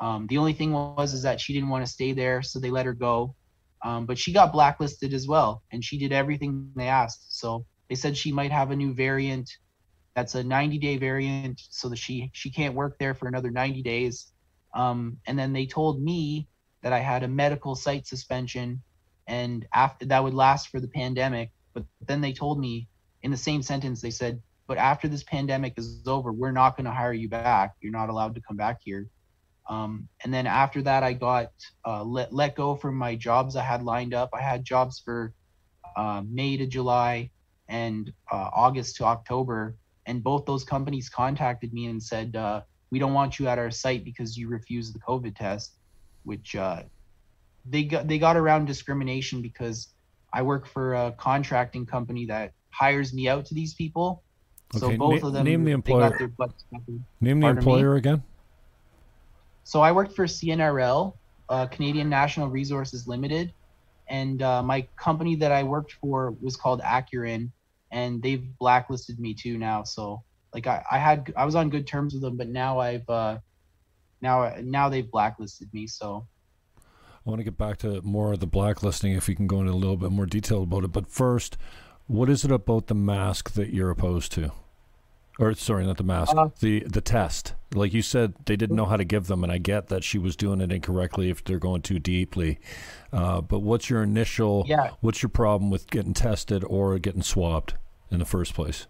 [0.00, 2.70] Um, the only thing was is that she didn't want to stay there, so they
[2.70, 3.34] let her go.
[3.82, 7.38] Um, but she got blacklisted as well, and she did everything they asked.
[7.38, 9.50] So they said she might have a new variant.
[10.14, 14.32] That's a 90-day variant, so that she she can't work there for another 90 days.
[14.74, 16.48] Um, and then they told me
[16.82, 18.82] that I had a medical site suspension,
[19.26, 21.52] and after that would last for the pandemic.
[21.72, 22.88] But then they told me
[23.22, 26.86] in the same sentence, they said, "But after this pandemic is over, we're not going
[26.86, 27.76] to hire you back.
[27.80, 29.08] You're not allowed to come back here."
[29.68, 31.50] Um, and then after that, I got
[31.86, 34.30] uh, let let go from my jobs I had lined up.
[34.32, 35.34] I had jobs for
[35.96, 37.30] uh, May to July
[37.68, 39.76] and uh, August to October,
[40.06, 43.70] and both those companies contacted me and said, uh, "We don't want you at our
[43.70, 45.76] site because you refused the COVID test,"
[46.24, 46.84] which uh,
[47.68, 49.88] they got they got around discrimination because
[50.32, 54.22] I work for a contracting company that hires me out to these people.
[54.72, 56.08] So Okay, both na- of them name the employer.
[56.10, 57.04] got their butts covered.
[57.20, 57.70] Name the Pardon me?
[57.70, 58.22] employer again.
[59.68, 61.12] So I worked for CNRL,
[61.50, 63.52] uh, Canadian National Resources Limited,
[64.08, 67.50] and uh, my company that I worked for was called Acuren,
[67.92, 69.82] and they've blacklisted me too now.
[69.82, 70.22] So
[70.54, 73.40] like I, I had I was on good terms with them, but now I've uh,
[74.22, 75.86] now now they've blacklisted me.
[75.86, 76.26] So
[76.78, 79.72] I want to get back to more of the blacklisting if you can go into
[79.72, 80.92] a little bit more detail about it.
[80.92, 81.58] But first,
[82.06, 84.50] what is it about the mask that you're opposed to?
[85.38, 87.54] Or sorry, not the mask, Uh, the the test.
[87.74, 90.18] Like you said, they didn't know how to give them, and I get that she
[90.18, 92.58] was doing it incorrectly if they're going too deeply.
[93.12, 94.64] Uh, but what's your initial?
[94.66, 97.74] yeah, What's your problem with getting tested or getting swabbed
[98.10, 98.86] in the first place?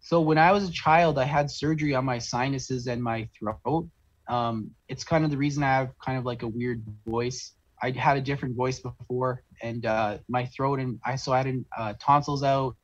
[0.00, 3.88] So when I was a child, I had surgery on my sinuses and my throat.
[4.28, 7.52] Um, it's kind of the reason I have kind of like a weird voice.
[7.82, 11.64] I had a different voice before, and uh, my throat and I so I had
[11.76, 12.76] uh, tonsils out,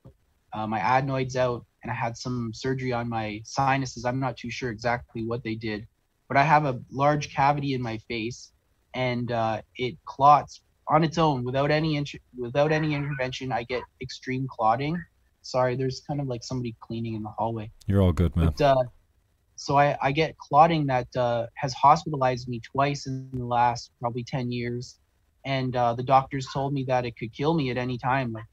[0.52, 4.04] uh, my adenoids out, and I had some surgery on my sinuses.
[4.04, 5.86] I'm not too sure exactly what they did,
[6.28, 8.52] but I have a large cavity in my face,
[8.94, 12.02] and uh, it clots on its own without any
[12.38, 13.52] without any intervention.
[13.52, 15.00] I get extreme clotting
[15.42, 18.52] sorry there's kind of like somebody cleaning in the hallway You're all good, man.
[18.56, 18.84] but uh
[19.56, 24.24] so i i get clotting that uh has hospitalized me twice in the last probably
[24.24, 24.98] 10 years
[25.44, 28.44] and uh the doctors told me that it could kill me at any time like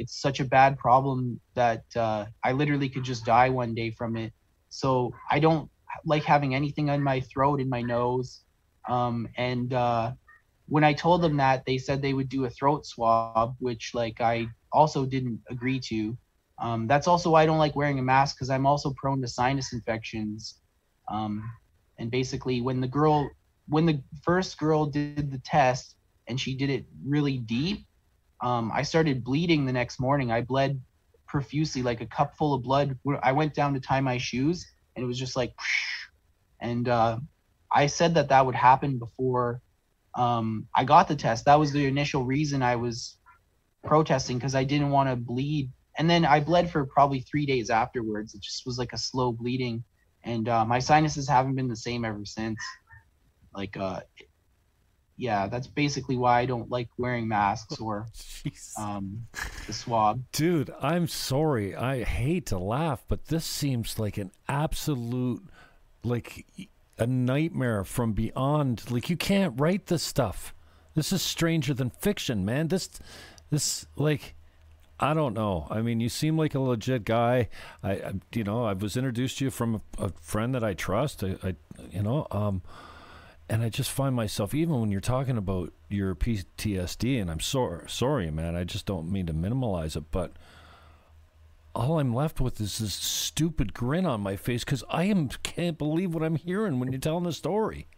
[0.00, 4.16] it's such a bad problem that uh i literally could just die one day from
[4.16, 4.32] it.
[4.70, 5.70] So i don't
[6.06, 8.42] like having anything on my throat in my nose.
[8.88, 10.12] Um and uh
[10.68, 14.02] when i told them that they said they would do a throat swab which like
[14.02, 16.06] i also didn't agree to.
[16.58, 19.28] Um, that's also why I don't like wearing a mask because I'm also prone to
[19.28, 20.60] sinus infections.
[21.10, 21.42] Um,
[21.98, 23.28] and basically, when the girl,
[23.68, 25.76] when the first girl did the test
[26.28, 27.86] and she did it really deep,
[28.42, 30.30] um, I started bleeding the next morning.
[30.30, 30.80] I bled
[31.26, 32.98] profusely, like a cup full of blood.
[33.22, 35.52] I went down to tie my shoes, and it was just like,
[36.60, 37.18] and uh,
[37.72, 39.60] I said that that would happen before
[40.14, 41.44] um, I got the test.
[41.44, 43.16] That was the initial reason I was
[43.84, 47.70] protesting because I didn't want to bleed and then I bled for probably three days
[47.70, 48.34] afterwards.
[48.34, 49.84] It just was like a slow bleeding,
[50.24, 52.58] and uh, my sinuses haven't been the same ever since.
[53.54, 54.00] Like, uh,
[55.20, 58.06] yeah, that's basically why I don't like wearing masks or
[58.78, 59.26] um,
[59.66, 60.22] the swab.
[60.32, 61.76] Dude, I'm sorry.
[61.76, 65.42] I hate to laugh, but this seems like an absolute,
[66.02, 66.46] like
[66.96, 68.90] a nightmare from beyond.
[68.90, 70.54] Like you can't write this stuff.
[70.94, 72.68] This is stranger than fiction, man.
[72.68, 72.88] This,
[73.50, 74.34] this, like,
[74.98, 75.66] I don't know.
[75.70, 77.50] I mean, you seem like a legit guy.
[77.82, 80.72] I, I you know, I was introduced to you from a, a friend that I
[80.72, 81.22] trust.
[81.22, 81.56] I, I,
[81.90, 82.62] you know, um,
[83.50, 87.82] and I just find myself even when you're talking about your PTSD, and I'm sorry,
[87.88, 88.54] sorry, man.
[88.54, 90.30] I just don't mean to minimalize it, but
[91.74, 95.76] all I'm left with is this stupid grin on my face because I am can't
[95.76, 97.88] believe what I'm hearing when you're telling the story.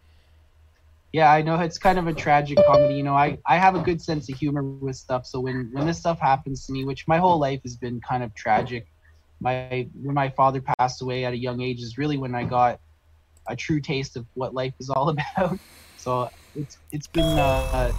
[1.11, 2.95] Yeah, I know it's kind of a tragic comedy.
[2.95, 5.27] You know, I, I have a good sense of humor with stuff.
[5.27, 8.23] So when, when this stuff happens to me, which my whole life has been kind
[8.23, 8.87] of tragic,
[9.39, 12.79] my when my father passed away at a young age is really when I got
[13.47, 15.59] a true taste of what life is all about.
[15.97, 17.91] So it's it's been uh,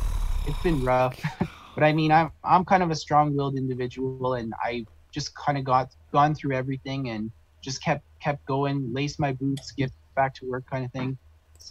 [0.46, 1.20] it's been rough,
[1.74, 5.64] but I mean I'm I'm kind of a strong-willed individual, and I just kind of
[5.64, 7.30] got gone through everything and
[7.62, 11.16] just kept kept going, laced my boots, get back to work, kind of thing.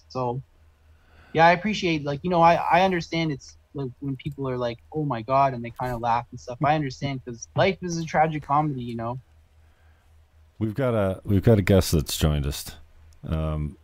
[0.10, 0.42] So
[1.34, 4.80] yeah, I appreciate like you know I I understand it's like when people are like
[4.94, 6.58] oh my god and they kind of laugh and stuff.
[6.64, 9.20] I understand because life is a tragic comedy, you know.
[10.60, 12.76] We've got a we've got a guest that's joined us.
[13.28, 13.78] Um,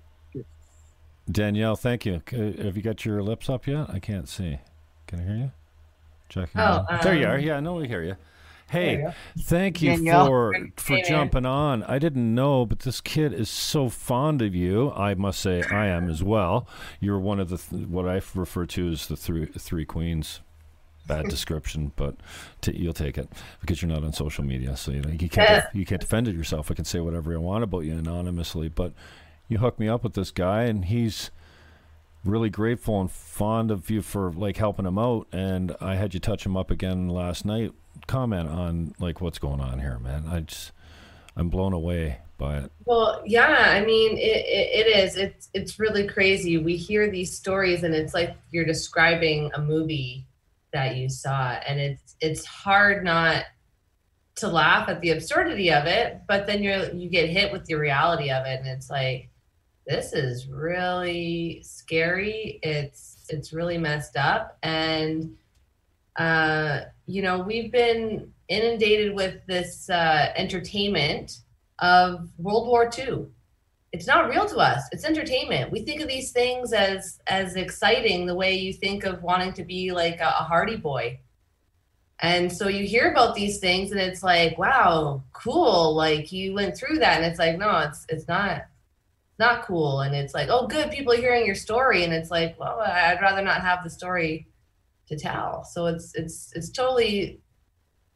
[1.31, 2.21] Danielle, thank you.
[2.31, 3.89] Have you got your lips up yet?
[3.89, 4.59] I can't see.
[5.07, 5.51] Can I hear you?
[6.29, 6.61] Checking.
[6.61, 7.35] Oh, um, there you are.
[7.35, 8.15] Um, yeah, no, we hear you.
[8.69, 8.97] Hey,
[9.35, 10.27] you thank you Danielle.
[10.27, 11.81] for for jumping on.
[11.83, 14.91] I didn't know, but this kid is so fond of you.
[14.91, 16.67] I must say, I am as well.
[16.99, 20.41] You're one of the th- what I refer to as the three three queens.
[21.07, 22.15] Bad description, but
[22.61, 23.27] t- you'll take it
[23.59, 26.35] because you're not on social media, so you know you can't you can't defend it
[26.35, 26.69] yourself.
[26.69, 28.93] I can say whatever I want about you anonymously, but
[29.49, 31.31] you hooked me up with this guy, and he's
[32.23, 35.27] really grateful and fond of you for like helping him out.
[35.31, 37.73] And I had you touch him up again last night.
[38.07, 40.25] Comment on like what's going on here, man.
[40.29, 40.71] I just
[41.35, 42.71] I'm blown away by it.
[42.85, 45.17] Well, yeah, I mean it, it, it is.
[45.17, 46.57] It's it's really crazy.
[46.57, 50.25] We hear these stories and it's like you're describing a movie
[50.71, 53.45] that you saw, and it's it's hard not
[54.35, 57.75] to laugh at the absurdity of it, but then you're you get hit with the
[57.75, 59.29] reality of it, and it's like
[59.89, 62.59] this is really scary.
[62.61, 65.35] It's it's really messed up, and
[66.15, 71.39] uh, you know we've been inundated with this uh, entertainment
[71.79, 73.25] of World War II.
[73.91, 74.83] It's not real to us.
[74.91, 75.71] It's entertainment.
[75.71, 79.63] We think of these things as as exciting the way you think of wanting to
[79.63, 81.19] be like a, a Hardy Boy.
[82.21, 85.95] And so you hear about these things and it's like, wow, cool.
[85.95, 87.17] Like you went through that.
[87.17, 88.65] And it's like, no, it's it's not
[89.39, 90.01] not cool.
[90.01, 92.03] And it's like oh good people are hearing your story.
[92.03, 94.47] And it's like well i'd rather not have the story
[95.07, 95.63] to tell.
[95.63, 97.41] So it's it's it's totally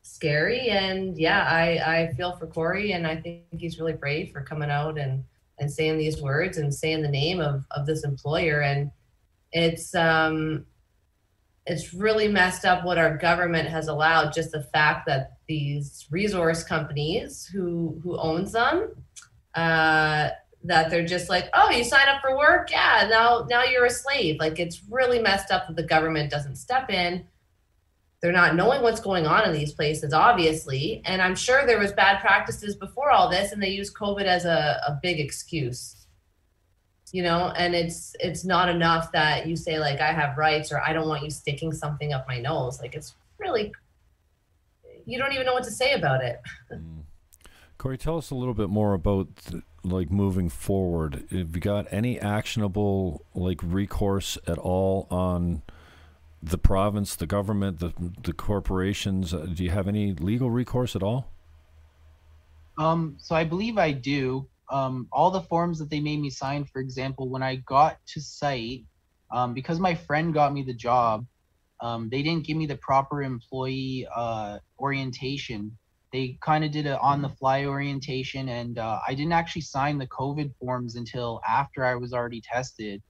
[0.03, 0.69] scary.
[0.69, 2.91] And yeah i i feel for corey.
[2.91, 5.23] And i think he's really brave for coming out and
[5.59, 8.61] and saying these words and saying the name of of this employer.
[8.61, 8.91] And
[9.51, 10.65] it's um
[11.65, 14.33] it's really messed up what our government has allowed.
[14.33, 18.89] Just the fact that these resource companies who who owns them
[19.55, 20.29] uh
[20.63, 23.89] that they're just like, oh, you sign up for work, yeah, now now you're a
[23.89, 24.39] slave.
[24.39, 27.25] Like it's really messed up that the government doesn't step in.
[28.21, 31.91] They're not knowing what's going on in these places, obviously, and I'm sure there was
[31.91, 36.07] bad practices before all this, and they use COVID as a, a big excuse.
[37.11, 40.81] You know, and it's it's not enough that you say like I have rights or
[40.81, 42.79] I don't want you sticking something up my nose.
[42.81, 43.71] Like it's really
[45.05, 46.41] you don't even know what to say about it.
[46.71, 47.03] Mm.
[47.77, 49.27] Corey, tell us a little bit more about
[49.83, 51.25] like moving forward.
[51.31, 55.61] Have you got any actionable like recourse at all on
[56.41, 57.93] the province, the government, the
[58.23, 59.33] the corporations?
[59.33, 61.29] Uh, do you have any legal recourse at all?
[62.77, 64.47] Um, so I believe I do.
[64.69, 68.21] Um, all the forms that they made me sign, for example, when I got to
[68.21, 68.85] site,
[69.29, 71.25] um, because my friend got me the job,
[71.81, 75.77] um, they didn't give me the proper employee uh, orientation
[76.13, 79.97] they kind of did an on the fly orientation and uh, i didn't actually sign
[79.97, 83.01] the covid forms until after i was already tested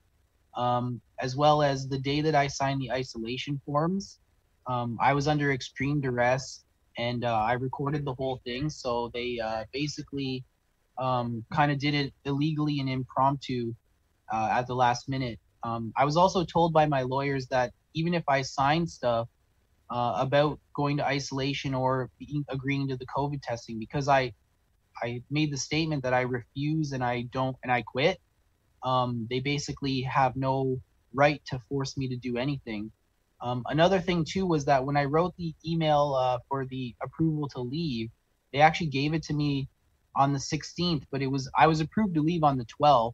[0.56, 4.20] um, as well as the day that i signed the isolation forms
[4.68, 6.64] um, i was under extreme duress
[6.98, 10.44] and uh, i recorded the whole thing so they uh, basically
[10.98, 13.74] um, kind of did it illegally and impromptu
[14.32, 15.40] uh, at the last minute.
[15.64, 19.28] Um, i was also told by my lawyers that even if i signed stuff
[19.94, 24.34] uh, about going to isolation or being, agreeing to the COVID testing because I
[25.02, 28.20] I made the statement that I refuse and I don't and I quit.
[28.82, 30.82] Um, they basically have no
[31.14, 32.92] right to force me to do anything.
[33.40, 37.48] Um, another thing too was that when I wrote the email uh, for the approval
[37.50, 38.10] to leave,
[38.52, 39.70] they actually gave it to me
[40.16, 43.14] on the 16th, but it was I was approved to leave on the 12th,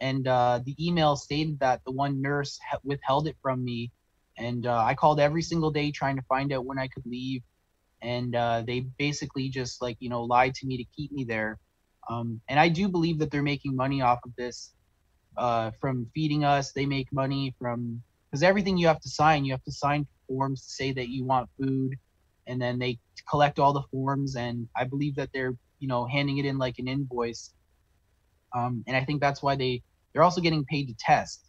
[0.00, 3.92] and uh, the email stated that the one nurse withheld it from me
[4.38, 7.42] and uh, I called every single day trying to find out when I could leave,
[8.02, 11.58] and uh, they basically just like you know lied to me to keep me there.
[12.10, 14.72] Um, and I do believe that they're making money off of this
[15.36, 16.72] uh, from feeding us.
[16.72, 20.62] They make money from because everything you have to sign, you have to sign forms
[20.66, 21.96] to say that you want food,
[22.46, 22.98] and then they
[23.30, 24.36] collect all the forms.
[24.36, 27.52] And I believe that they're you know handing it in like an invoice.
[28.54, 31.45] Um, and I think that's why they they're also getting paid to test.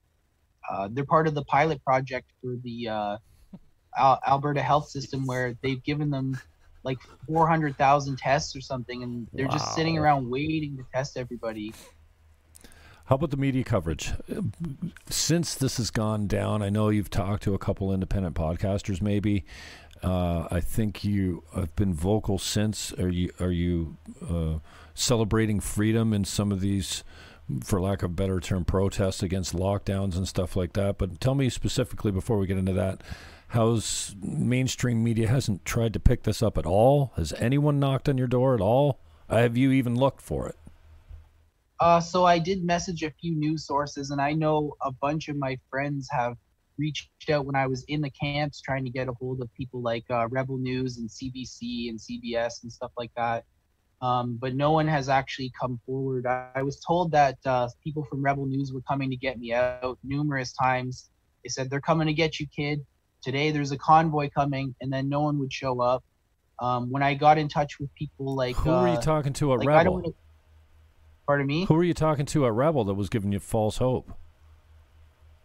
[0.70, 3.18] Uh, they're part of the pilot project for the uh,
[3.98, 6.40] Al- Alberta Health System, where they've given them
[6.84, 6.98] like
[7.28, 9.54] 400,000 tests or something, and they're wow.
[9.54, 11.74] just sitting around waiting to test everybody.
[13.06, 14.12] How about the media coverage?
[15.10, 19.02] Since this has gone down, I know you've talked to a couple independent podcasters.
[19.02, 19.46] Maybe
[20.04, 22.92] uh, I think you have been vocal since.
[22.94, 23.98] Are you are you
[24.30, 24.60] uh,
[24.94, 27.04] celebrating freedom in some of these
[27.64, 30.98] for lack of better term, protests against lockdowns and stuff like that.
[30.98, 33.02] But tell me specifically before we get into that,
[33.50, 37.14] how's mainstream media hasn't tried to pick this up at all?
[37.16, 39.00] Has anyone knocked on your door at all?
[39.30, 40.56] Have you even looked for it?
[41.80, 45.38] Uh, so I did message a few news sources, and I know a bunch of
[45.38, 46.36] my friends have
[46.78, 49.82] reached out when I was in the camps trying to get a hold of people
[49.82, 53.46] like uh, Rebel News and CBC and CBS and stuff like that.
[54.02, 56.28] Um, but no one has actually come forward.
[56.28, 59.54] I, I was told that uh, people from Rebel News were coming to get me
[59.54, 61.10] out numerous times.
[61.44, 62.86] They said they're coming to get you, kid.
[63.24, 66.04] Today there's a convoy coming, and then no one would show up.
[66.60, 69.54] Um, when I got in touch with people like Who were you uh, talking to
[69.54, 70.02] at like, I Rebel?
[70.02, 70.16] don't.
[71.26, 71.66] Pardon me.
[71.66, 74.12] Who were you talking to at Rebel that was giving you false hope?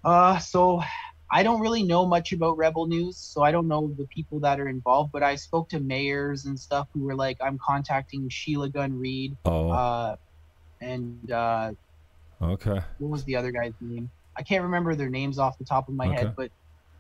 [0.05, 0.83] Uh, so
[1.33, 4.61] I don't really know much about Rebel News, so I don't know the people that
[4.61, 5.13] are involved.
[5.13, 9.37] But I spoke to mayors and stuff who were like, "I'm contacting Sheila Gunn Reid,
[9.45, 10.17] Oh, uh,
[10.81, 11.73] and uh,
[12.41, 12.81] okay.
[12.99, 14.11] what was the other guy's name?
[14.37, 16.17] I can't remember their names off the top of my Okay.
[16.17, 16.51] head, but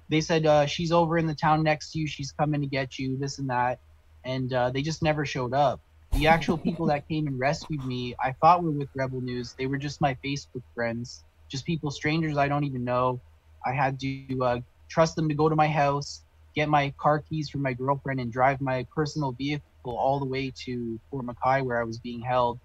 [0.08, 2.06] they said uh, she's over in the town next to you.
[2.06, 3.80] She's coming to get you, this and that,
[4.24, 5.80] and uh, they just never showed up.
[6.14, 9.54] The actual people that came and rescued me, I thought were with Rebel News.
[9.58, 13.22] They were just my Facebook friends, just people, strangers I don't even know.
[13.64, 16.22] I had to uh, trust them to go to my house,
[16.54, 20.52] get my car keys from my girlfriend, and drive my personal vehicle all the way
[20.64, 22.58] to Fort McKay where I was being held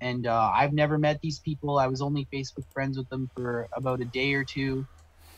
[0.00, 1.78] and uh, I've never met these people.
[1.78, 4.86] I was only Facebook friends with them for about a day or two.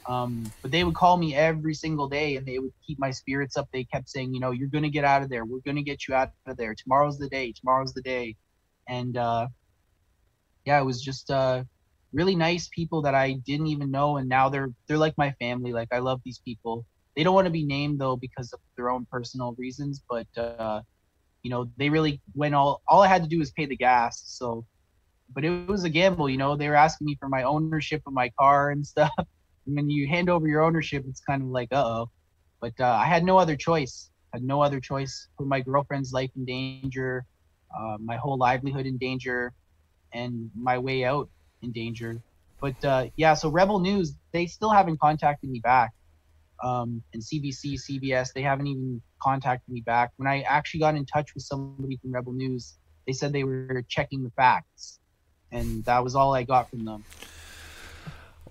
[0.08, 3.56] Um, but they would call me every single day and they would keep my spirits
[3.56, 3.68] up.
[3.72, 5.44] They kept saying, you know, you're going to get out of there.
[5.44, 6.74] We're going to get you out of there.
[6.74, 7.52] Tomorrow's the day.
[7.52, 8.36] Tomorrow's the day.
[8.88, 9.48] And uh,
[10.64, 11.64] yeah, it was just uh,
[12.12, 14.16] really nice people that I didn't even know.
[14.18, 15.72] And now they're, they're like my family.
[15.72, 16.84] Like I love these people.
[17.16, 20.82] They don't want to be named though because of their own personal reasons, but uh,
[21.42, 24.22] you know they really went all all i had to do was pay the gas
[24.26, 24.64] so
[25.34, 28.12] but it was a gamble you know they were asking me for my ownership of
[28.12, 31.68] my car and stuff and when you hand over your ownership it's kind of like
[31.72, 32.08] uh-oh
[32.60, 36.30] but uh, i had no other choice had no other choice put my girlfriend's life
[36.36, 37.24] in danger
[37.78, 39.52] uh, my whole livelihood in danger
[40.12, 41.28] and my way out
[41.62, 42.20] in danger
[42.60, 45.92] but uh, yeah so rebel news they still haven't contacted me back
[46.62, 50.12] um, and cbc cbs they haven't even contacted me back.
[50.16, 52.74] When I actually got in touch with somebody from Rebel News,
[53.06, 54.98] they said they were checking the facts,
[55.50, 57.04] and that was all I got from them.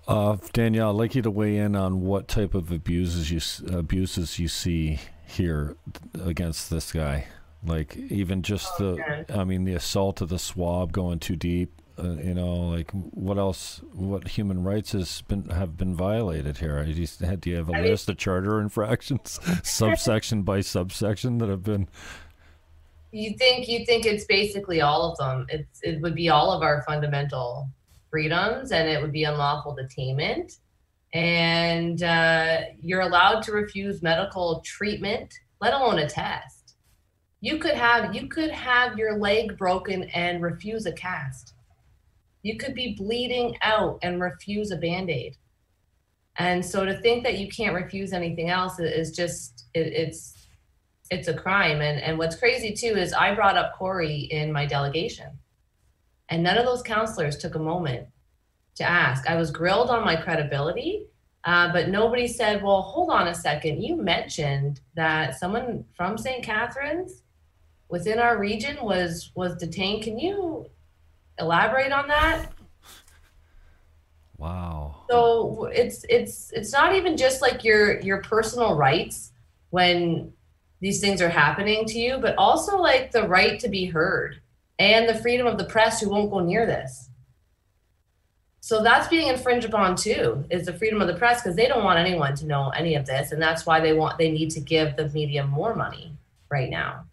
[0.08, 3.40] Uh, Danielle, I'd like you to weigh in on what type of abuses you
[3.72, 5.76] abuses you see here
[6.20, 7.26] against this guy.
[7.64, 9.24] Like even just the, Okay.
[9.32, 11.80] I mean, the assault of the swab going too deep.
[11.98, 13.80] Uh, you know, like what else?
[13.92, 16.82] What human rights has been have been violated here?
[16.84, 21.62] Do you, have a I mean- list of charter infractions, subsection by subsection, that have
[21.62, 21.88] been?
[23.10, 25.46] You think you think it's basically all of them.
[25.50, 27.68] It's it would be all of our fundamental
[28.10, 30.58] freedoms, and it would be unlawful detainment,
[31.12, 36.74] and uh, you're allowed to refuse medical treatment, let alone a test.
[37.42, 41.52] You could have you could have your leg broken and refuse a cast.
[42.42, 45.36] You could be bleeding out and refuse a band aid.
[46.36, 50.46] And so to think that you can't refuse anything else is just it, it's
[51.10, 51.80] it's a crime.
[51.80, 55.38] And and what's crazy too is I brought up Corey in my delegation,
[56.28, 58.08] and none of those counselors took a moment
[58.76, 59.28] to ask.
[59.28, 61.06] I was grilled on my credibility,
[61.44, 63.82] uh, but nobody said, "Well, hold on a second.
[63.82, 66.42] You mentioned that someone from St.
[66.42, 67.22] Catharines
[67.90, 70.02] within our region was was detained.
[70.02, 70.66] Can you
[71.38, 72.46] elaborate on that?"
[74.42, 75.04] Wow.
[75.08, 79.30] So it's it's it's not even just like your your personal rights
[79.70, 80.32] when
[80.80, 84.40] these things are happening to you, but also like the right to be heard
[84.80, 87.08] and the freedom of the press who won't go near this.
[88.58, 91.84] So that's being infringed upon too, is the freedom of the press because they don't
[91.84, 94.60] want anyone to know any of this, and that's why they want they need to
[94.60, 96.16] give the media more money
[96.50, 97.04] right now.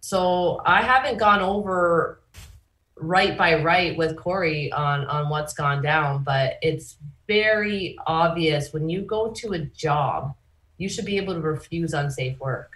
[0.00, 2.20] So I haven't gone over
[2.96, 8.88] right by right with Corey on on what's gone down, but it's very obvious when
[8.88, 10.34] you go to a job,
[10.78, 12.72] you should be able to refuse unsafe work.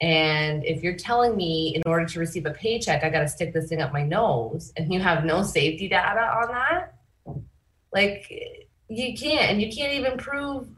[0.00, 3.54] And if you're telling me in order to receive a paycheck, I got to stick
[3.54, 6.94] this thing up my nose, and you have no safety data on that,
[7.92, 8.30] like
[8.88, 10.68] you can't, and you can't even prove.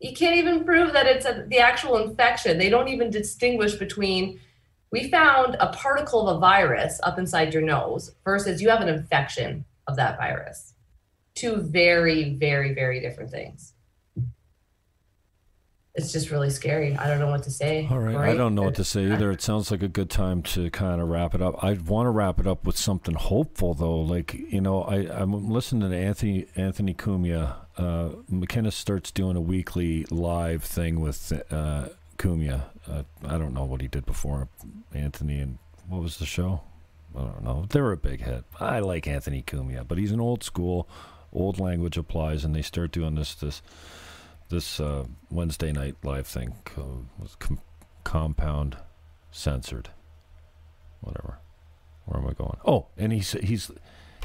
[0.00, 2.58] You can't even prove that it's a, the actual infection.
[2.58, 4.38] They don't even distinguish between
[4.94, 8.88] we found a particle of a virus up inside your nose versus you have an
[8.88, 10.74] infection of that virus.
[11.34, 13.72] Two very, very, very different things.
[15.96, 16.94] It's just really scary.
[16.94, 17.88] I don't know what to say.
[17.90, 18.30] All right.
[18.30, 19.32] I don't know what to say either.
[19.32, 21.64] It sounds like a good time to kind of wrap it up.
[21.64, 24.00] I want to wrap it up with something hopeful, though.
[24.00, 27.56] Like you know, I I'm listening to Anthony Anthony Cumia.
[27.76, 32.62] Uh, McInnes starts doing a weekly live thing with uh, Cumia.
[32.90, 34.48] Uh, I don't know what he did before.
[34.92, 35.58] Anthony and
[35.88, 36.62] what was the show?
[37.16, 37.66] I don't know.
[37.68, 38.44] They were a big hit.
[38.60, 40.88] I like Anthony Cumia, but he's an old school
[41.34, 43.60] old language applies, and they start doing this this
[44.48, 46.54] this uh, Wednesday night live thing
[47.18, 47.60] was com-
[48.04, 48.76] compound
[49.30, 49.90] censored,
[51.00, 51.38] whatever.
[52.04, 52.58] Where am I going?
[52.64, 53.70] Oh, and he's he's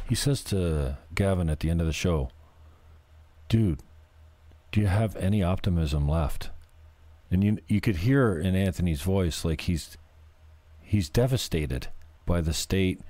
[0.08, 2.30] he says to Gavin at the end of the show,
[3.48, 3.82] "Dude,
[4.72, 6.52] do you have any optimism left?"
[7.32, 9.98] And you you could hear in Anthony's voice like he's
[10.82, 11.88] he's devastated
[12.26, 13.02] by the state.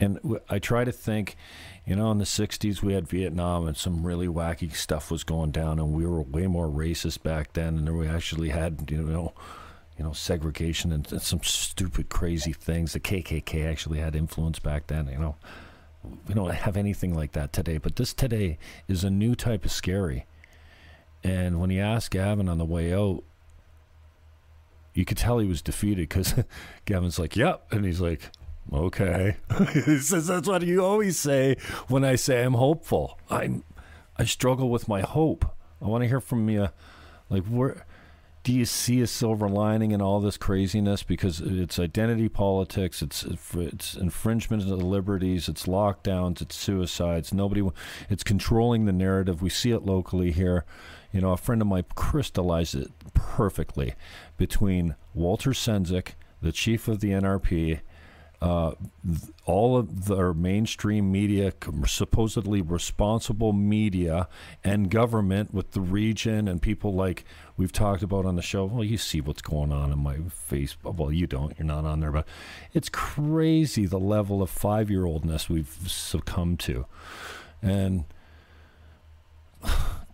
[0.00, 0.18] And
[0.50, 1.36] I try to think,
[1.86, 5.52] you know, in the 60s we had Vietnam and some really wacky stuff was going
[5.52, 9.32] down and we were way more racist back then and we actually had, you know,
[9.96, 12.92] you know, segregation and, and some stupid crazy things.
[12.92, 15.36] The KKK actually had influence back then, you know.
[16.28, 18.58] We don't have anything like that today, but this today
[18.88, 20.26] is a new type of scary.
[21.22, 23.24] And when he asked Gavin on the way out,
[24.94, 26.34] you could tell he was defeated because
[26.86, 28.30] Gavin's like, "Yep," and he's like,
[28.72, 29.36] "Okay."
[29.72, 31.56] he says that's what you always say
[31.88, 33.18] when I say I'm hopeful.
[33.28, 33.64] I'm
[34.16, 35.44] I struggle with my hope.
[35.82, 36.68] I want to hear from you,
[37.28, 37.84] like where
[38.44, 41.02] do you see a silver lining in all this craziness?
[41.02, 43.24] Because it's identity politics, it's
[43.54, 47.32] it's infringement of the liberties, it's lockdowns, it's suicides.
[47.32, 47.66] Nobody,
[48.10, 49.42] it's controlling the narrative.
[49.42, 50.64] We see it locally here.
[51.14, 53.94] You know, a friend of mine crystallized it perfectly
[54.36, 57.82] between Walter Sendzik, the chief of the NRP,
[58.42, 58.72] uh,
[59.46, 61.52] all of their mainstream media,
[61.86, 64.26] supposedly responsible media,
[64.64, 67.24] and government with the region and people like
[67.56, 68.64] we've talked about on the show.
[68.64, 70.76] Well, you see what's going on in my face.
[70.82, 71.56] Well, you don't.
[71.56, 72.26] You're not on there, but
[72.72, 76.86] it's crazy the level of five year oldness we've succumbed to.
[77.62, 78.04] And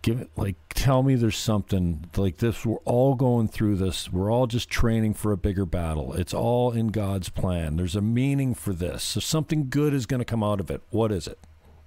[0.01, 4.11] give it like tell me there's something like this we're all going through this.
[4.11, 6.13] We're all just training for a bigger battle.
[6.13, 7.75] It's all in god's plan.
[7.75, 9.03] There's a meaning for this.
[9.03, 10.81] So something good is going to come out of it.
[10.89, 11.39] What is it?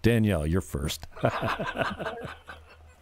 [0.03, 1.07] Danielle you're first.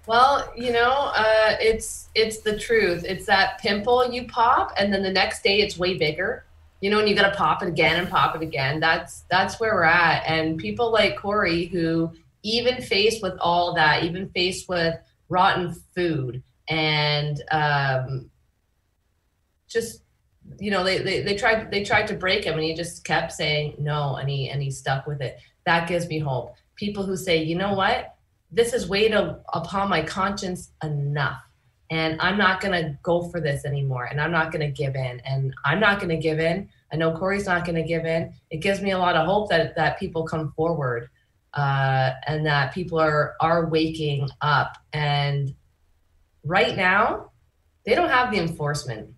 [0.09, 3.05] Well you know uh, it's it's the truth.
[3.07, 6.45] It's that pimple you pop and then the next day it's way bigger.
[6.81, 8.81] You know and you got to pop it again and pop it again.
[8.81, 10.25] That's that's where we're at.
[10.27, 12.11] And people like corey who
[12.43, 14.95] even faced with all that, even faced with
[15.29, 18.31] rotten food and um,
[19.69, 20.03] just
[20.59, 23.33] you know they, they they tried they tried to break him and he just kept
[23.33, 25.39] saying no and he and he stuck with it.
[25.67, 26.55] That gives me hope.
[26.77, 28.17] People who say you know what?
[28.51, 31.43] This is weighed upon my conscience enough
[31.93, 34.97] and i'm not going to go for this anymore and i'm not going to give
[34.97, 36.69] in and i'm not going to give in.
[36.93, 38.35] I know corey's not going to give in.
[38.51, 41.09] It gives me a lot of hope that that people come forward
[41.55, 44.79] uh, and that people are are waking up.
[44.93, 45.55] And
[46.45, 47.31] right now,
[47.85, 49.15] they don't have the enforcement.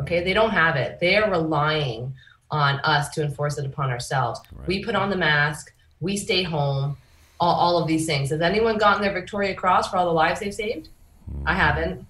[0.00, 1.00] Okay, they don't have it.
[1.00, 2.14] They are relying
[2.50, 4.40] on us to enforce it upon ourselves.
[4.52, 4.66] Right.
[4.66, 5.72] We put on the mask.
[6.00, 6.96] We stay home.
[7.40, 8.30] All, all, of these things.
[8.30, 10.88] Has anyone gotten their Victoria Cross for all the lives they've saved?
[11.32, 11.44] Mm.
[11.46, 12.04] I haven't.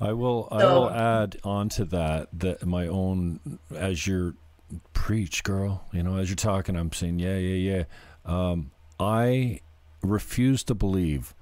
[0.00, 0.48] I will.
[0.50, 4.34] So, I will add on to that that my own as you're
[4.92, 5.84] preach, girl.
[5.92, 7.84] You know, as you're talking, I'm saying, yeah, yeah, yeah.
[8.24, 9.60] Um, I
[10.02, 11.34] refuse to believe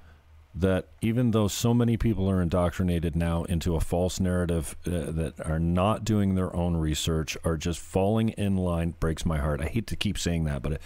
[0.55, 5.33] that even though so many people are indoctrinated now into a false narrative uh, that
[5.43, 9.61] are not doing their own research, are just falling in line, breaks my heart.
[9.61, 10.79] I hate to keep saying that, but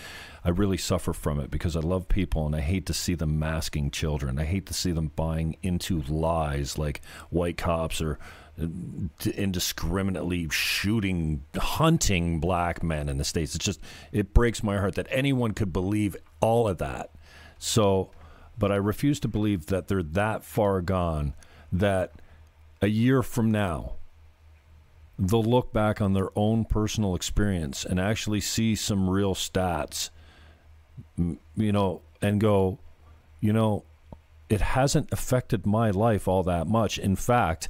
[0.46, 3.40] I really suffer from it because I love people and I hate to see them
[3.40, 4.40] masking children.
[4.40, 8.18] I hate to see them buying into lies like white cops are
[8.58, 13.56] indiscriminately shooting, hunting black men in the states.
[13.56, 13.80] It's just
[14.12, 17.12] it breaks my heart that anyone could believe all of that.
[17.60, 18.12] So,
[18.58, 21.34] but I refuse to believe that they're that far gone
[21.72, 22.14] that
[22.82, 23.94] a year from now
[25.20, 30.10] they'll look back on their own personal experience and actually see some real stats,
[31.18, 32.80] you know, and go,
[33.40, 33.84] you know,
[34.50, 36.98] it hasn't affected my life all that much.
[36.98, 37.68] In fact,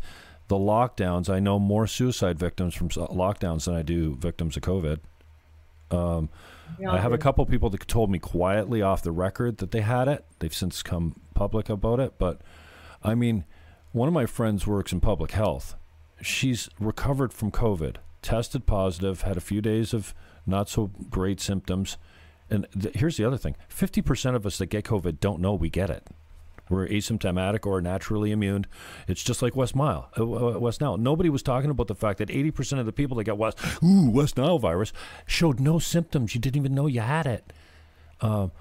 [0.47, 4.99] the lockdowns, I know more suicide victims from lockdowns than I do victims of COVID.
[5.91, 6.29] Um,
[6.79, 9.81] yeah, I have a couple people that told me quietly off the record that they
[9.81, 10.25] had it.
[10.39, 12.13] They've since come public about it.
[12.17, 12.41] But
[13.03, 13.45] I mean,
[13.91, 15.75] one of my friends works in public health.
[16.21, 20.13] She's recovered from COVID, tested positive, had a few days of
[20.45, 21.97] not so great symptoms.
[22.49, 25.69] And th- here's the other thing 50% of us that get COVID don't know we
[25.69, 26.07] get it.
[26.69, 28.65] We're asymptomatic or naturally immune.
[29.07, 30.09] It's just like West Nile.
[30.17, 30.97] Uh, uh, West Nile.
[30.97, 34.09] Nobody was talking about the fact that 80% of the people that got West, ooh,
[34.09, 34.91] West Nile virus
[35.25, 36.35] showed no symptoms.
[36.35, 37.53] You didn't even know you had it.
[38.21, 38.51] Um,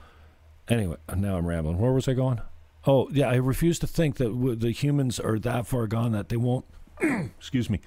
[0.69, 1.79] anyway, now I'm rambling.
[1.79, 2.41] Where was I going?
[2.87, 6.37] Oh, yeah, I refuse to think that the humans are that far gone that they
[6.37, 6.65] won't,
[7.01, 7.81] excuse me,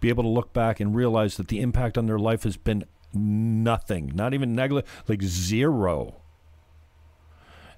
[0.00, 2.84] be able to look back and realize that the impact on their life has been
[3.12, 6.22] nothing, not even negligible, like zero.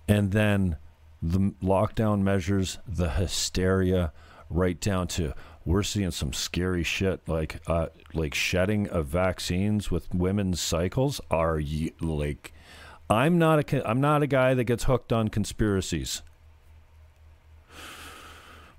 [0.07, 0.76] And then
[1.23, 4.12] the lockdown measures, the hysteria,
[4.51, 10.12] right down to we're seeing some scary shit like uh, like shedding of vaccines with
[10.14, 11.61] women's cycles are
[12.01, 12.55] like
[13.11, 16.23] I'm not a I'm not a guy that gets hooked on conspiracies.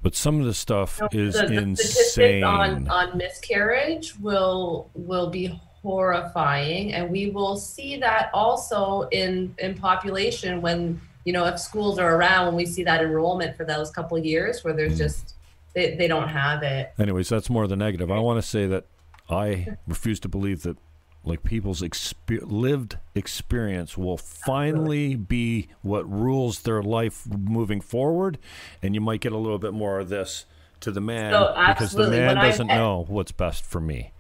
[0.02, 2.44] But some of the stuff no, is the, the insane.
[2.44, 9.76] On, on miscarriage will will be horrifying, and we will see that also in in
[9.76, 13.92] population when you know if schools are around when we see that enrollment for those
[13.92, 15.00] couple years where there's mm.
[15.00, 15.36] just
[15.74, 16.94] they, they don't have it.
[16.98, 18.10] Anyways, that's more the negative.
[18.12, 18.86] I want to say that
[19.30, 20.78] I refuse to believe that
[21.24, 28.40] like people's exper- lived experience will finally be what rules their life moving forward
[28.82, 30.46] and you might get a little bit more of this
[30.80, 34.14] to the man so, because the man when doesn't met, know what's best for me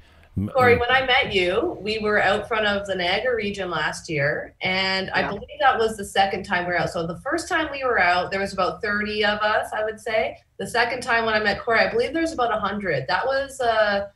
[0.48, 4.56] Corey, when I met you, we were out front of the Niagara region last year,
[4.62, 5.28] and yeah.
[5.28, 6.90] I believe that was the second time we were out.
[6.90, 10.00] So the first time we were out, there was about 30 of us, I would
[10.00, 10.38] say.
[10.58, 13.06] The second time when I met Corey, I believe there was about 100.
[13.08, 14.08] That was uh,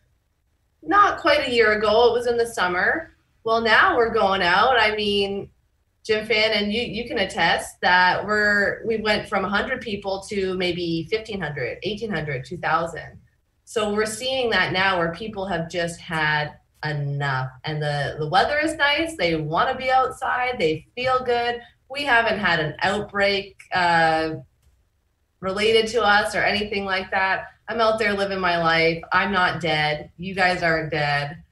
[0.82, 2.10] not quite a year ago.
[2.10, 3.16] It was in the summer.
[3.44, 4.80] Well, now we're going out.
[4.80, 5.50] I mean,
[6.04, 10.54] Jim Fan, and you you can attest that we're we went from 100 people to
[10.56, 13.20] maybe 1,500, 1,800, 2,000.
[13.74, 18.60] So we're seeing that now where people have just had enough, and the the weather
[18.60, 19.18] is nice.
[19.18, 20.60] They want to be outside.
[20.60, 21.60] They feel good.
[21.90, 24.36] We haven't had an outbreak uh,
[25.40, 27.48] related to us or anything like that.
[27.68, 29.04] I'm out there living my life.
[29.12, 30.12] I'm not dead.
[30.18, 31.43] You guys aren't dead.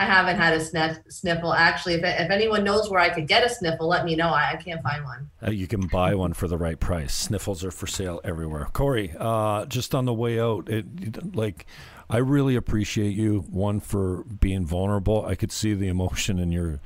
[0.00, 1.52] I haven't had a sniff, sniffle.
[1.52, 4.30] Actually, if, if anyone knows where I could get a sniffle, let me know.
[4.30, 5.30] I, I can't find one.
[5.46, 7.14] Uh, you can buy one for the right price.
[7.14, 8.66] Sniffles are for sale everywhere.
[8.72, 11.66] Corey, uh, just on the way out, it, like
[12.08, 13.44] I really appreciate you.
[13.50, 15.26] One for being vulnerable.
[15.26, 16.80] I could see the emotion in your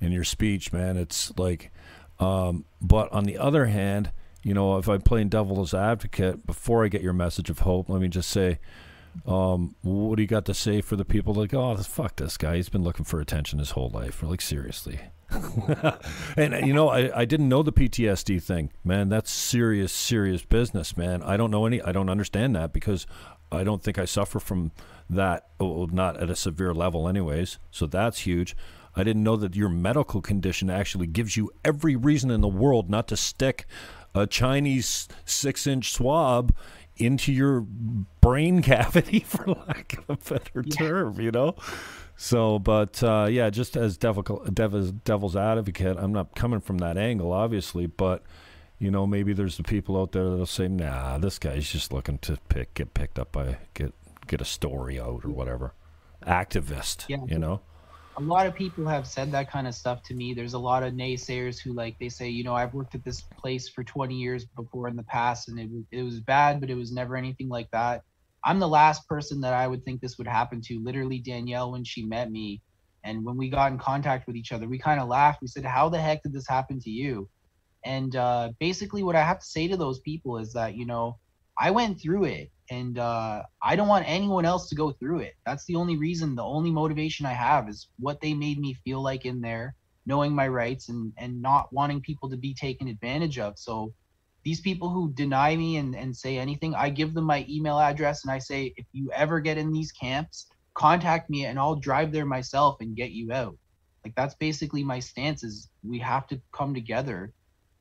[0.00, 0.96] in your speech, man.
[0.96, 1.70] It's like,
[2.18, 4.10] um, but on the other hand,
[4.42, 8.00] you know, if I'm playing devil's advocate, before I get your message of hope, let
[8.00, 8.58] me just say,
[9.24, 12.56] um, what do you got to say for the people like, oh, fuck this guy?
[12.56, 14.22] He's been looking for attention his whole life.
[14.22, 15.00] Like, seriously.
[16.36, 19.08] and you know, I, I didn't know the PTSD thing, man.
[19.08, 21.22] That's serious, serious business, man.
[21.22, 23.06] I don't know any, I don't understand that because
[23.50, 24.72] I don't think I suffer from
[25.10, 27.58] that, well, not at a severe level, anyways.
[27.70, 28.56] So that's huge.
[28.94, 32.88] I didn't know that your medical condition actually gives you every reason in the world
[32.88, 33.66] not to stick
[34.14, 36.54] a Chinese six inch swab
[36.96, 37.60] into your
[38.20, 40.76] brain cavity, for lack of a better yeah.
[40.76, 41.54] term, you know?
[42.16, 44.22] So, but uh, yeah, just as devil,
[44.52, 48.22] devil's, devil's advocate, I'm not coming from that angle, obviously, but
[48.78, 52.18] you know, maybe there's the people out there that'll say, "Nah, this guy's just looking
[52.18, 53.94] to pick, get picked up by, get,
[54.26, 55.72] get a story out or whatever."
[56.26, 57.24] Activist, yeah.
[57.26, 57.60] you know
[58.18, 60.32] a lot of people have said that kind of stuff to me.
[60.32, 63.22] There's a lot of naysayers who like they say, you know, I've worked at this
[63.38, 66.74] place for 20 years before in the past, and it it was bad, but it
[66.76, 68.02] was never anything like that.
[68.44, 70.82] I'm the last person that I would think this would happen to.
[70.82, 72.62] Literally, Danielle, when she met me,
[73.04, 75.40] and when we got in contact with each other, we kind of laughed.
[75.42, 77.28] We said, "How the heck did this happen to you?"
[77.84, 81.18] And uh, basically, what I have to say to those people is that you know,
[81.58, 85.34] I went through it and uh, I don't want anyone else to go through it.
[85.46, 89.02] That's the only reason, the only motivation I have is what they made me feel
[89.02, 93.38] like in there, knowing my rights and and not wanting people to be taken advantage
[93.38, 93.58] of.
[93.58, 93.92] So
[94.44, 98.24] these people who deny me and, and say anything, I give them my email address
[98.24, 102.12] and I say, if you ever get in these camps, contact me and I'll drive
[102.12, 103.56] there myself and get you out.
[104.04, 107.32] Like that's basically my stance is we have to come together.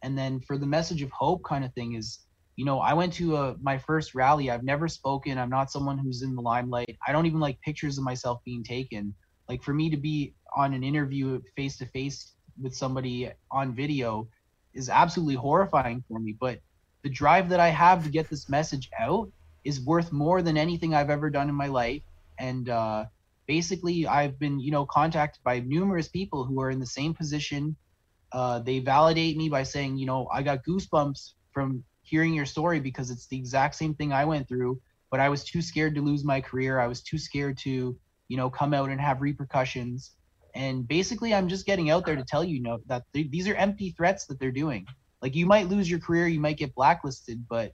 [0.01, 2.26] And then for the message of hope kind of thing is
[2.56, 4.49] you know, I went to a, my first rally.
[4.49, 5.38] I've never spoken.
[5.38, 6.97] I'm not someone who's in the limelight.
[7.06, 9.14] I don't even like pictures of myself being taken.
[9.49, 14.30] Like for me to be on an interview face to face with somebody on video
[14.74, 16.36] is absolutely horrifying for me.
[16.39, 16.60] But
[17.03, 19.30] the drive that I have to get this message out
[19.66, 22.03] is worth more than anything I've ever done in my life.
[22.39, 23.06] And uh,
[23.47, 27.76] basically, I've been, you know, contacted by numerous people who are in the same position.
[28.32, 32.80] Uh, they validate me by saying, you know, I got goosebumps from hearing your story
[32.80, 34.80] because it's the exact same thing I went through,
[35.12, 36.80] but I was too scared to lose my career.
[36.80, 37.97] I was too scared to,
[38.28, 40.12] you know, come out and have repercussions.
[40.53, 43.47] And basically, I'm just getting out there to tell you, you know, that th- these
[43.47, 44.86] are empty threats that they're doing.
[45.22, 47.74] Like you might lose your career, you might get blacklisted, but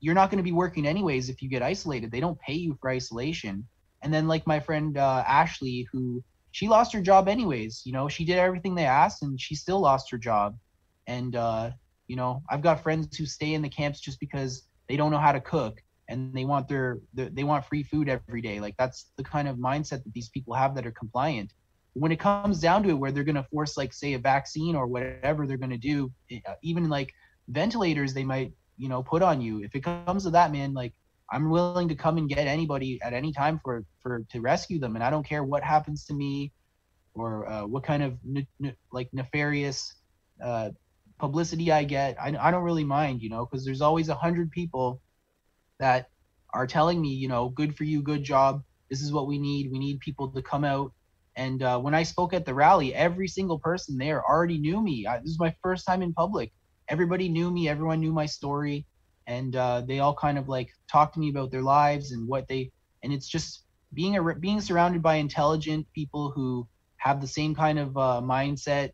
[0.00, 2.10] you're not going to be working anyways if you get isolated.
[2.10, 3.66] They don't pay you for isolation.
[4.02, 7.82] And then like my friend uh, Ashley, who she lost her job anyways.
[7.84, 10.56] You know, she did everything they asked, and she still lost her job.
[11.06, 11.70] And uh,
[12.10, 15.18] you know, I've got friends who stay in the camps just because they don't know
[15.18, 18.58] how to cook and they want their, they want free food every day.
[18.58, 21.52] Like that's the kind of mindset that these people have that are compliant.
[21.94, 24.74] When it comes down to it, where they're going to force, like, say, a vaccine
[24.74, 27.10] or whatever they're going to do, eh, even like
[27.48, 30.94] ventilators they might you know put on you if it comes to that man like
[31.32, 34.94] i'm willing to come and get anybody at any time for for to rescue them
[34.94, 36.52] and i don't care what happens to me
[37.14, 39.96] or uh, what kind of ne- ne- like nefarious
[40.44, 40.70] uh,
[41.20, 44.50] publicity i get I, I don't really mind you know because there's always a hundred
[44.50, 45.00] people
[45.78, 46.08] that
[46.52, 48.62] are telling me you know good for you good job.
[48.88, 49.70] This is what we need.
[49.70, 50.92] We need people to come out.
[51.36, 55.06] And uh, when i spoke at the rally every single person there already knew me.
[55.06, 56.52] I, this is my first time in public.
[56.88, 57.68] Everybody knew me.
[57.68, 58.86] Everyone knew my story.
[59.26, 62.48] And uh, they all kind of like talked to me about their lives and what
[62.48, 63.64] they and it's just
[63.94, 66.66] being a being surrounded by intelligent people who
[66.96, 68.90] have the same kind of uh, mindset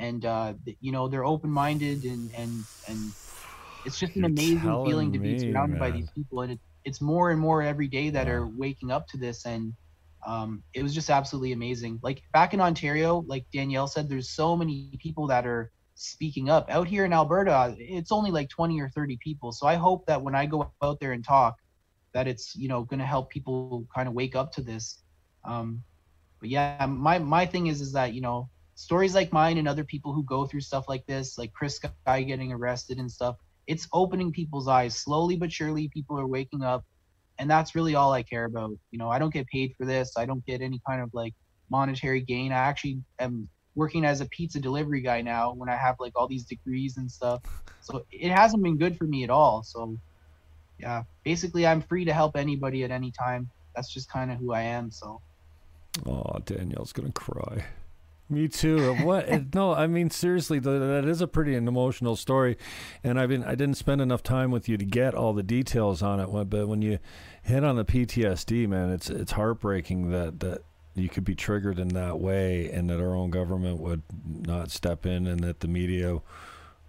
[0.00, 3.14] and uh, you know they're open-minded and and and
[3.84, 7.00] it's just an You're amazing feeling to be surrounded by these people and it, it's
[7.00, 8.40] more and more every day that Wow.
[8.40, 9.74] are waking up to this and
[10.26, 12.00] um, it was just absolutely amazing.
[12.02, 16.66] Like back in ontario like danielle said there's so many people that are speaking up.
[16.70, 20.22] Out here in alberta it's only like 20 or 30 people so i hope that
[20.22, 21.56] when i go out there and talk
[22.14, 25.02] that it's you know going to help people kind of wake up to this.
[25.44, 25.82] Um,
[26.40, 28.48] but yeah my my thing is is that you know
[28.80, 32.22] stories like mine and other people who go through stuff like this like Chris Sky
[32.22, 34.96] getting arrested and stuff it's opening people's eyes.
[34.96, 36.84] Slowly but surely people are waking up
[37.38, 38.72] and that's really all i care about.
[38.90, 40.16] You know i don't get paid for this.
[40.16, 41.34] I don't get any kind of like
[41.70, 42.52] monetary gain.
[42.52, 46.26] I actually am working as a pizza delivery guy now when i have like all
[46.26, 47.42] these degrees and stuff.
[47.82, 49.62] So it hasn't been good for me at all.
[49.62, 49.96] So
[50.78, 53.50] yeah basically i'm free to help anybody at any time.
[53.76, 55.20] That's just kind of who i am so.
[56.06, 57.66] Oh, Danielle's gonna cry.
[58.30, 58.92] Me too.
[58.92, 59.28] Uh, what?
[59.28, 62.56] Uh, no, I mean seriously, th- that is a pretty emotional story,
[63.02, 66.00] and I've been I didn't spend enough time with you to get all the details
[66.00, 66.28] on it.
[66.48, 67.00] But when you
[67.42, 70.62] hit on the PTSD, man, it's it's heartbreaking that that
[70.94, 75.04] you could be triggered in that way, and that our own government would not step
[75.06, 76.20] in, and that the media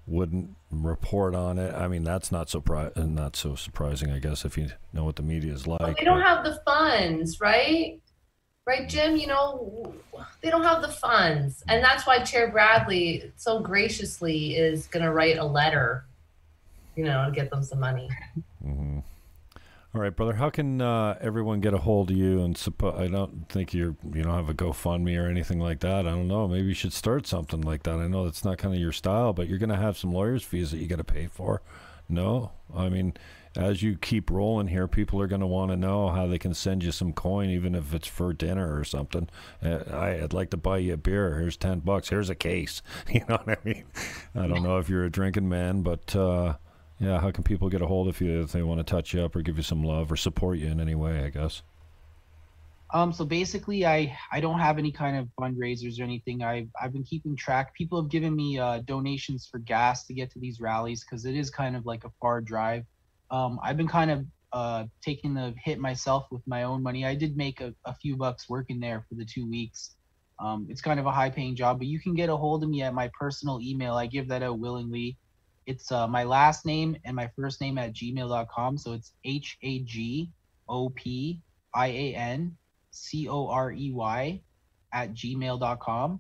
[0.06, 1.74] wouldn't report on it.
[1.74, 5.24] I mean, that's not surpri- not so surprising, I guess, if you know what the
[5.24, 5.80] media is like.
[5.80, 8.00] But they don't but- have the funds, right?
[8.68, 9.18] Right, Jim?
[9.18, 9.93] You know,
[10.41, 11.64] they don't have the funds.
[11.68, 16.05] And that's why Chair Bradley so graciously is going to write a letter,
[16.95, 18.07] you know, to get them some money.
[18.62, 18.99] hmm
[19.95, 20.34] All right, brother.
[20.34, 22.43] How can uh, everyone get a hold of you?
[22.43, 26.05] And suppo- I don't think you're you don't have a GoFundMe or anything like that.
[26.05, 26.47] I don't know.
[26.47, 27.95] Maybe you should start something like that.
[27.95, 30.43] I know that's not kind of your style, but you're going to have some lawyers'
[30.43, 31.64] fees that you got to pay for.
[32.07, 33.16] No, I mean,
[33.56, 36.54] as you keep rolling here, people are going to want to know how they can
[36.54, 39.30] send you some coin, even if it's for dinner or something.
[39.64, 41.38] Uh, I, I'd like to buy you a beer.
[41.38, 42.10] Here's ten bucks.
[42.10, 42.82] Here's a case.
[43.12, 43.84] You know what I mean?
[44.36, 46.16] I don't know if you're a drinking man, but.
[46.16, 46.56] Uh,
[47.02, 49.24] yeah, how can people get a hold of you if they want to touch you
[49.24, 51.64] up or give you some love or support you in any way, I guess?
[52.93, 56.43] Um, so basically, I I don't have any kind of fundraisers or anything.
[56.43, 57.74] I I've been keeping track.
[57.74, 61.36] People have given me uh, donations for gas to get to these rallies because it
[61.36, 62.86] is kind of like a far drive.
[63.32, 67.06] Um, I've been kind of uh, taking the hit myself with my own money.
[67.06, 69.96] I did make a, a few bucks working there for the two weeks.
[70.40, 72.70] Um, it's kind of a high paying job, but you can get a hold of
[72.70, 73.94] me at my personal email.
[73.94, 75.18] I give that out willingly.
[75.68, 78.78] It's uh, my last name and my first name at gmail.com.
[78.78, 80.30] So it's H A G
[80.68, 81.40] O P
[81.74, 82.58] I A N
[82.90, 84.42] C O R E Y
[84.92, 86.20] at gmail.com.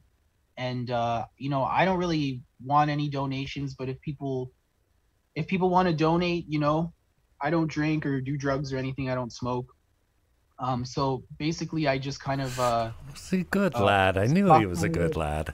[0.57, 4.51] And, uh, you know, I don't really want any donations, but if people,
[5.35, 6.93] if people want to donate, you know,
[7.41, 9.09] I don't drink or do drugs or anything.
[9.09, 9.73] I don't smoke.
[10.59, 14.17] Um, so basically I just kind of, uh, See, good Uh, lad.
[14.17, 15.53] I knew he was a good lad.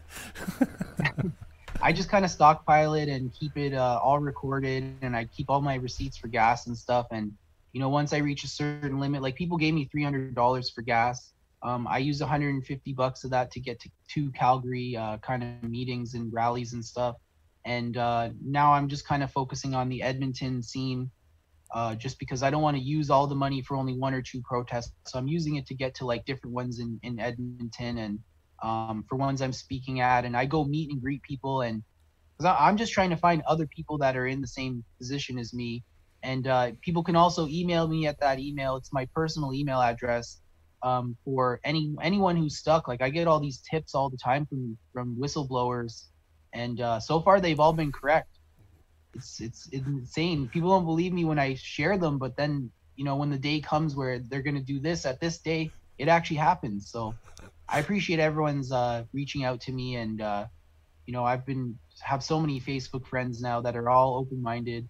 [1.81, 5.49] I just kind of stockpile it and keep it uh, all recorded, and I keep
[5.49, 7.07] all my receipts for gas and stuff.
[7.11, 7.31] And
[7.71, 10.69] you know, once I reach a certain limit, like people gave me three hundred dollars
[10.69, 11.33] for gas.
[11.63, 15.69] Um, I use 150 bucks of that to get to two Calgary uh, kind of
[15.69, 17.15] meetings and rallies and stuff.
[17.65, 21.09] And uh, now I'm just kind of focusing on the Edmonton scene,
[21.73, 24.21] uh, just because I don't want to use all the money for only one or
[24.21, 24.91] two protests.
[25.07, 28.19] So I'm using it to get to like different ones in in Edmonton and
[28.63, 31.83] um, for ones I'm speaking at, and I go meet and greet people, and
[32.37, 35.53] because I'm just trying to find other people that are in the same position as
[35.53, 35.83] me,
[36.23, 38.75] and uh, people can also email me at that email.
[38.75, 40.41] It's my personal email address
[40.83, 42.87] um, for any anyone who's stuck.
[42.87, 46.05] Like I get all these tips all the time from from whistleblowers,
[46.53, 48.36] and uh, so far they've all been correct.
[49.17, 50.47] It's it's insane.
[50.47, 53.59] People don't believe me when I share them, but then you know when the day
[53.59, 56.89] comes where they're gonna do this at this day, it actually happens.
[56.89, 57.15] So.
[57.69, 60.45] I appreciate everyone's uh, reaching out to me, and uh,
[61.05, 64.87] you know, I've been have so many Facebook friends now that are all open-minded.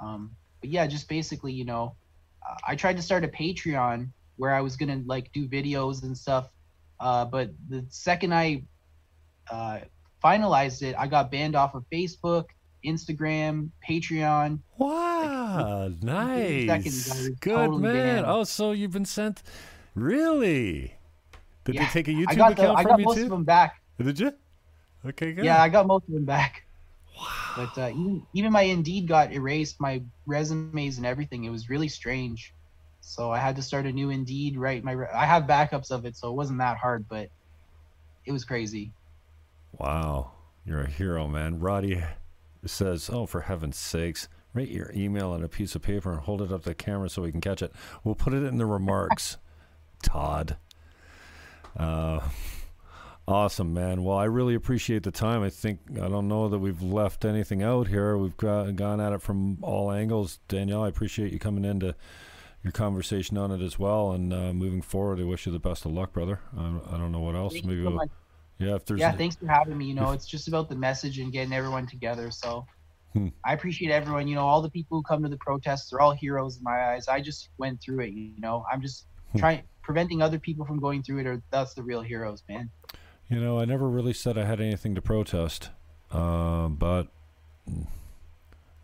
[0.00, 1.94] Um, but yeah, just basically, you know,
[2.66, 6.48] I tried to start a Patreon where I was gonna like do videos and stuff,
[6.98, 8.64] uh, but the second I
[9.50, 9.80] uh,
[10.24, 12.46] finalized it, I got banned off of Facebook,
[12.84, 14.60] Instagram, Patreon.
[14.78, 16.66] Wow, Like, nice.
[16.66, 18.24] seconds, Good totally man.
[18.24, 18.26] banned.
[18.26, 19.42] Oh, so you've been sent.
[19.94, 20.94] Really?
[21.64, 23.24] Did Yeah, they take a YouTube got the, account I from got most too?
[23.24, 23.80] of them back.
[23.98, 24.32] Did you?
[25.04, 25.44] Okay, good.
[25.44, 26.64] Yeah, I got most of them back.
[27.16, 27.52] Wow.
[27.56, 31.44] But uh, even even my Indeed got erased, my resumes and everything.
[31.44, 32.54] It was really strange.
[33.00, 34.56] So I had to start a new Indeed.
[34.56, 37.30] Right, my I have backups of it, so it wasn't that hard, but
[38.24, 38.92] it was crazy.
[39.78, 40.32] Wow,
[40.64, 41.58] you're a hero, man.
[41.60, 42.02] Roddy
[42.70, 46.42] says, "Oh, for heaven's sakes, write your email on a piece of paper and hold
[46.42, 47.72] it up to the camera so we can catch it.
[48.04, 49.38] We'll put it in the remarks."
[50.02, 50.56] Todd.
[51.76, 52.20] Uh,
[53.26, 54.02] awesome, man.
[54.04, 55.42] Well, I really appreciate the time.
[55.42, 58.16] I think I don't know that we've left anything out here.
[58.16, 60.40] We've got, gone at it from all angles.
[60.48, 61.94] Danielle, I appreciate you coming into
[62.62, 64.12] your conversation on it as well.
[64.12, 66.40] And uh, moving forward, I wish you the best of luck, brother.
[66.56, 67.54] I, I don't know what else.
[67.54, 68.08] Thank Maybe we'll.
[68.58, 69.86] Yeah, if there's Yeah, thanks for having me.
[69.86, 72.30] You know, it's just about the message and getting everyone together.
[72.30, 72.66] So
[73.12, 73.28] Hmm.
[73.44, 74.26] I appreciate everyone.
[74.26, 76.92] You know, all the people who come to the protests, they're all heroes in my
[76.92, 77.08] eyes.
[77.08, 78.12] I just went through it.
[78.12, 79.38] You know, I'm just Hmm.
[79.38, 81.26] trying preventing other people from going through it.
[81.26, 82.70] Or that's the real heroes, man.
[83.28, 85.70] You know, I never really said I had anything to protest,
[86.10, 87.08] uh, but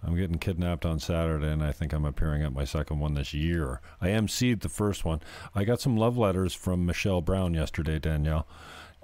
[0.03, 3.35] I'm getting kidnapped on Saturday, and I think I'm appearing at my second one this
[3.35, 3.81] year.
[4.01, 5.21] I emceed the first one.
[5.55, 8.47] I got some love letters from Michelle Brown yesterday, Danielle.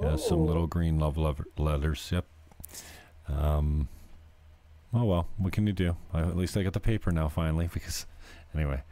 [0.01, 1.17] Yeah, some little green love
[1.57, 2.11] letters.
[2.13, 2.27] Yep.
[3.29, 3.89] Um.
[4.93, 5.97] Oh well, what can you do?
[6.13, 7.69] I, at least I got the paper now finally.
[7.75, 8.07] Because
[8.55, 8.83] anyway,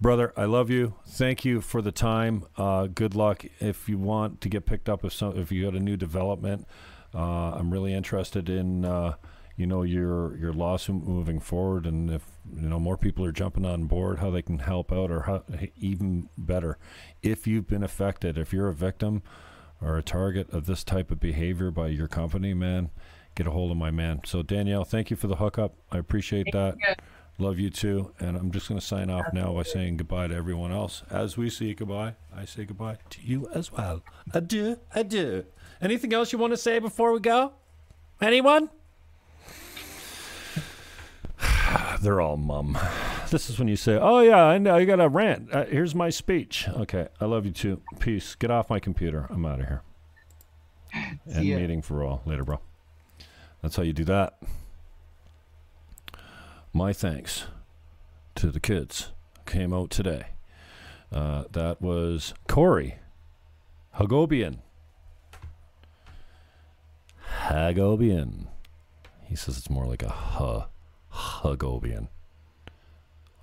[0.00, 0.94] brother, I love you.
[1.06, 2.44] Thank you for the time.
[2.56, 5.74] Uh, good luck if you want to get picked up if some if you got
[5.74, 6.66] a new development.
[7.14, 9.14] Uh, I'm really interested in uh,
[9.56, 12.24] you know your your lawsuit moving forward, and if
[12.56, 15.44] you know more people are jumping on board, how they can help out, or how
[15.76, 16.78] even better,
[17.22, 19.22] if you've been affected, if you're a victim
[19.82, 22.90] or a target of this type of behavior by your company, man,
[23.34, 24.20] get a hold of my man.
[24.24, 25.74] So Danielle, thank you for the hookup.
[25.90, 26.76] I appreciate that.
[26.78, 26.94] you.
[27.38, 28.12] Love you too.
[28.20, 31.02] And I'm just going to sign off now by saying goodbye to everyone else.
[31.10, 34.02] As we say goodbye, I say goodbye to you as well.
[34.32, 35.46] Adieu, adieu.
[35.80, 37.52] Anything else you want to say before we go?
[38.20, 38.68] Anyone?
[42.02, 42.76] They're all mum.
[43.30, 44.76] This is when you say, "Oh yeah, I know.
[44.76, 45.54] You got a rant.
[45.54, 47.80] Uh, here's my speech." Okay, I love you too.
[48.00, 48.34] Peace.
[48.34, 49.26] Get off my computer.
[49.30, 49.82] I'm out of here.
[51.32, 52.22] End meeting for all.
[52.26, 52.58] Later, bro.
[53.62, 54.36] That's how you do that.
[56.72, 57.44] My thanks
[58.34, 59.12] to the kids
[59.46, 60.26] came out today.
[61.12, 62.96] Uh, that was Corey
[63.96, 64.58] Hagopian.
[67.44, 68.46] Hagopian.
[69.22, 70.64] He says it's more like a huh.
[71.12, 72.08] Hagopian.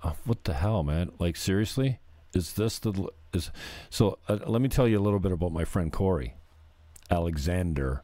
[0.02, 1.12] Uh, what the hell, man?
[1.18, 2.00] Like seriously?
[2.32, 3.50] Is this the is
[3.90, 4.18] so?
[4.28, 6.34] Uh, let me tell you a little bit about my friend Corey,
[7.10, 8.02] Alexander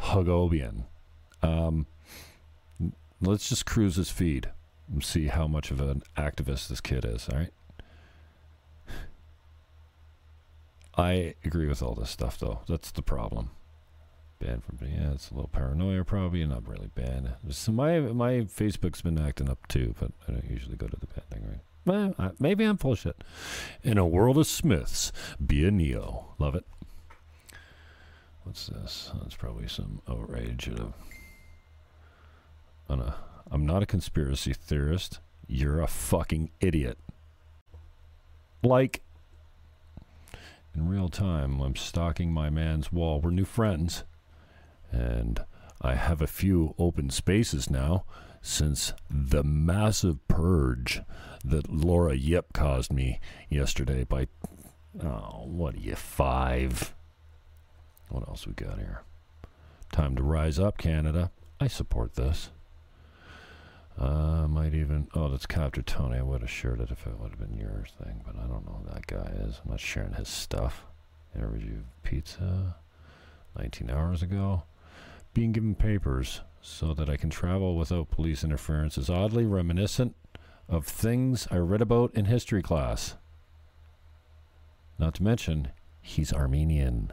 [0.00, 0.84] Hagopian.
[1.42, 1.86] Um,
[3.20, 4.50] let's just cruise his feed
[4.92, 7.28] and see how much of an activist this kid is.
[7.28, 7.52] All right.
[10.96, 12.60] I agree with all this stuff, though.
[12.68, 13.50] That's the problem.
[14.40, 16.44] Banned from yeah, it's a little paranoia, probably.
[16.46, 17.30] Not really banned.
[17.50, 21.06] So my my Facebook's been acting up too, but I don't usually go to the
[21.06, 21.60] bad thing, right?
[21.84, 23.22] Well, I, maybe I'm full shit.
[23.82, 25.12] In a world of Smiths,
[25.44, 26.34] be a Neo.
[26.38, 26.64] Love it.
[28.44, 29.10] What's this?
[29.20, 30.68] That's probably some outrage
[33.50, 35.18] I'm not a conspiracy theorist.
[35.48, 36.98] You're a fucking idiot.
[38.62, 39.02] Like,
[40.74, 43.20] in real time, I'm stalking my man's wall.
[43.20, 44.04] We're new friends.
[44.90, 45.44] And
[45.80, 48.04] I have a few open spaces now
[48.42, 51.02] since the massive purge
[51.44, 54.28] that Laura Ip caused me yesterday by,
[55.02, 56.94] oh, what are you, five?
[58.08, 59.02] What else we got here?
[59.92, 61.30] Time to rise up, Canada.
[61.60, 62.50] I support this.
[63.98, 65.08] Uh, might even.
[65.14, 66.18] Oh, that's Captain Tony.
[66.18, 68.64] I would have shared it if it would have been your thing, but I don't
[68.64, 69.60] know who that guy is.
[69.62, 70.86] I'm not sharing his stuff.
[71.34, 72.76] Interview pizza
[73.58, 74.62] 19 hours ago.
[75.32, 80.14] Being given papers so that I can travel without police interference is oddly reminiscent
[80.68, 83.14] of things I read about in history class.
[84.98, 85.72] Not to mention,
[86.02, 87.12] he's Armenian.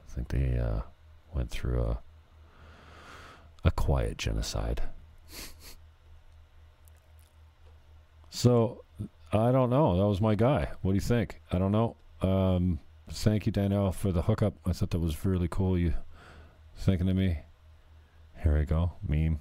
[0.00, 0.80] I think they uh,
[1.34, 1.98] went through a
[3.64, 4.82] a quiet genocide.
[8.30, 8.84] so
[9.32, 9.96] I don't know.
[9.96, 10.70] That was my guy.
[10.82, 11.40] What do you think?
[11.52, 11.96] I don't know.
[12.22, 14.54] Um, thank you, Danielle, for the hookup.
[14.64, 15.78] I thought that was really cool.
[15.78, 15.94] You
[16.78, 17.40] thinking of me?
[18.42, 18.92] Here we go.
[19.06, 19.40] Meme.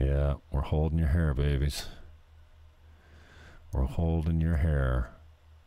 [0.00, 1.86] Yeah, we're holding your hair, babies.
[3.72, 5.10] We're holding your hair.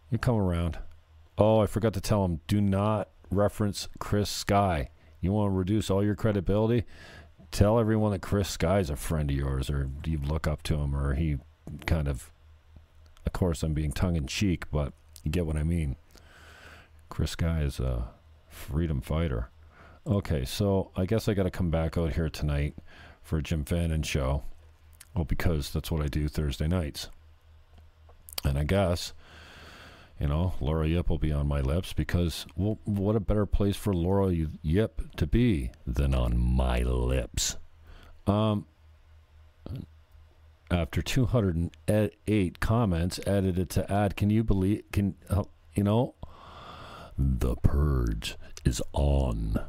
[0.09, 0.79] You come around.
[1.37, 4.89] Oh, I forgot to tell him do not reference Chris Sky.
[5.19, 6.85] You want to reduce all your credibility?
[7.51, 10.95] tell everyone that Chris Sky's a friend of yours, or you look up to him,
[10.95, 11.37] or he
[11.85, 12.31] kind of.
[13.25, 15.95] Of course, I'm being tongue in cheek, but you get what I mean.
[17.09, 18.07] Chris Sky is a
[18.51, 19.49] freedom fighter.
[20.05, 22.75] Okay, so I guess I got to come back out here tonight
[23.23, 24.43] for a Jim Fannin show.
[25.15, 27.09] Well, because that's what I do Thursday nights.
[28.43, 29.13] And I guess,
[30.19, 33.75] you know, Laura Ip will be on my lips because, well, what a better place
[33.75, 34.33] for Laura
[34.63, 37.57] Ip to be than on my lips.
[38.25, 38.65] Um,
[40.71, 45.43] after 208 comments edited to add, can you believe, can, uh,
[45.75, 46.15] you know,
[47.21, 49.59] the purge is on.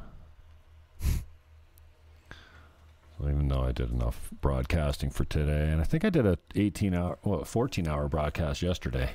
[3.23, 6.93] even though I did enough broadcasting for today, and I think I did a 18
[6.93, 9.11] hour, well, 14 hour broadcast yesterday.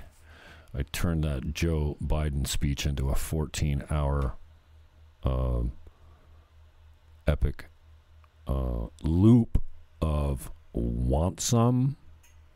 [0.74, 4.36] I turned that Joe Biden speech into a 14 hour
[5.24, 5.74] um,
[7.26, 7.66] epic
[8.48, 9.62] uh, loop
[10.02, 11.98] of want some.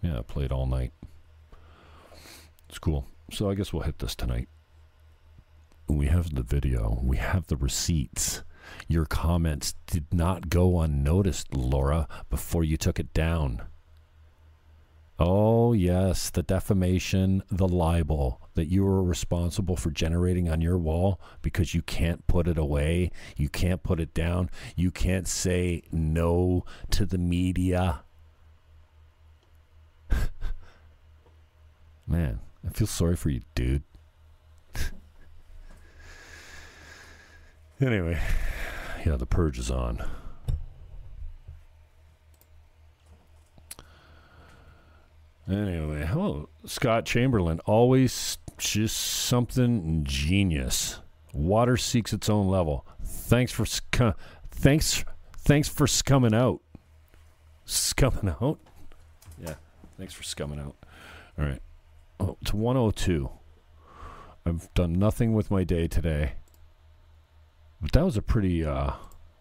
[0.02, 0.94] Yeah, I played all night.
[2.70, 3.08] It's cool.
[3.32, 4.48] So I guess we'll hit this tonight.
[5.92, 8.44] We have the video, we have the receipts
[8.88, 13.64] your comments did not go unnoticed, Laura, before you took it down.
[15.20, 21.22] Oh, yes, the defamation, the libel that you were responsible for generating on your wall
[21.42, 23.12] because you can't put it away.
[23.38, 24.50] You can't put it down.
[24.76, 28.04] You can't say no to the media.
[32.08, 33.84] Man, I feel sorry for you, dude.
[37.82, 38.20] Anyway
[39.06, 40.04] yeah, the purge is on.
[45.50, 47.60] Anyway, hello, Scott Chamberlain.
[47.66, 51.00] Always just something genius.
[51.34, 52.86] Water seeks its own level.
[53.04, 54.16] Thanks for sc-
[54.52, 55.04] thanks
[55.40, 56.62] thanks for scumming out.
[57.66, 58.60] Scumming out.
[59.44, 59.56] Yeah,
[59.98, 60.76] thanks for scumming out.
[61.38, 61.62] All right.
[62.20, 63.30] Oh, it's 102.
[64.46, 66.34] I've done nothing with my day today.
[67.82, 68.94] But that was a pretty, uh,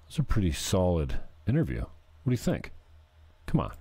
[0.07, 1.80] was a pretty solid interview.
[1.80, 2.72] What do you think?
[3.47, 3.72] Come on.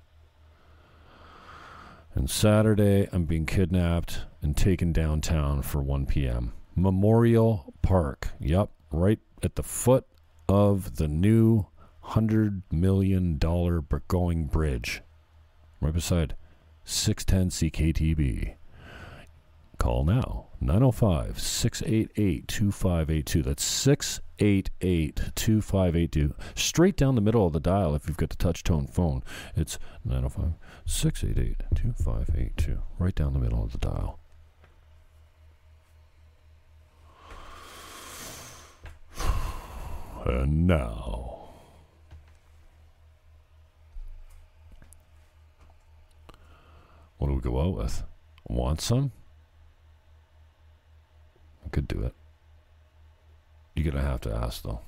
[2.13, 6.53] And Saturday, I'm being kidnapped and taken downtown for 1 p.m.
[6.75, 8.29] Memorial Park.
[8.39, 10.05] Yep, right at the foot
[10.47, 11.67] of the new
[12.09, 15.01] $100 million going bridge.
[15.79, 16.35] Right beside
[16.83, 18.55] 610 CKTB.
[19.79, 23.41] Call now 905 688 2582.
[23.41, 26.35] That's 688 2582.
[26.53, 29.23] Straight down the middle of the dial if you've got the touch tone phone.
[29.55, 30.55] It's 905
[30.85, 32.81] 688 2582.
[32.99, 34.19] Right down the middle of the dial.
[40.25, 41.51] And now.
[47.17, 48.03] What do we go out with?
[48.45, 49.13] Want some?
[51.71, 52.13] Could do it.
[53.75, 54.81] You're to have to ask, though.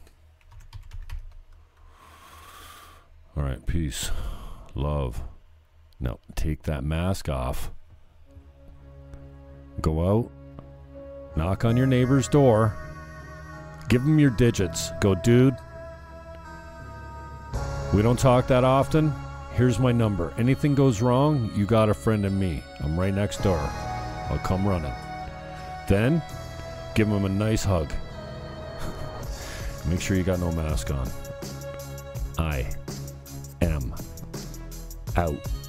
[3.37, 4.11] All right, peace.
[4.75, 5.21] Love.
[5.99, 7.71] Now, take that mask off.
[9.79, 10.31] Go out.
[11.35, 12.75] Knock on your neighbor's door.
[13.87, 14.91] Give them your digits.
[14.99, 15.55] Go, dude.
[17.93, 19.13] We don't talk that often.
[19.53, 20.33] Here's my number.
[20.37, 22.63] Anything goes wrong, you got a friend in me.
[22.79, 23.59] I'm right next door.
[24.29, 24.93] I'll come running.
[25.87, 26.21] Then
[26.93, 27.91] Give him a nice hug.
[29.85, 31.09] Make sure you got no mask on.
[32.37, 32.69] I
[33.61, 33.93] am
[35.15, 35.60] out.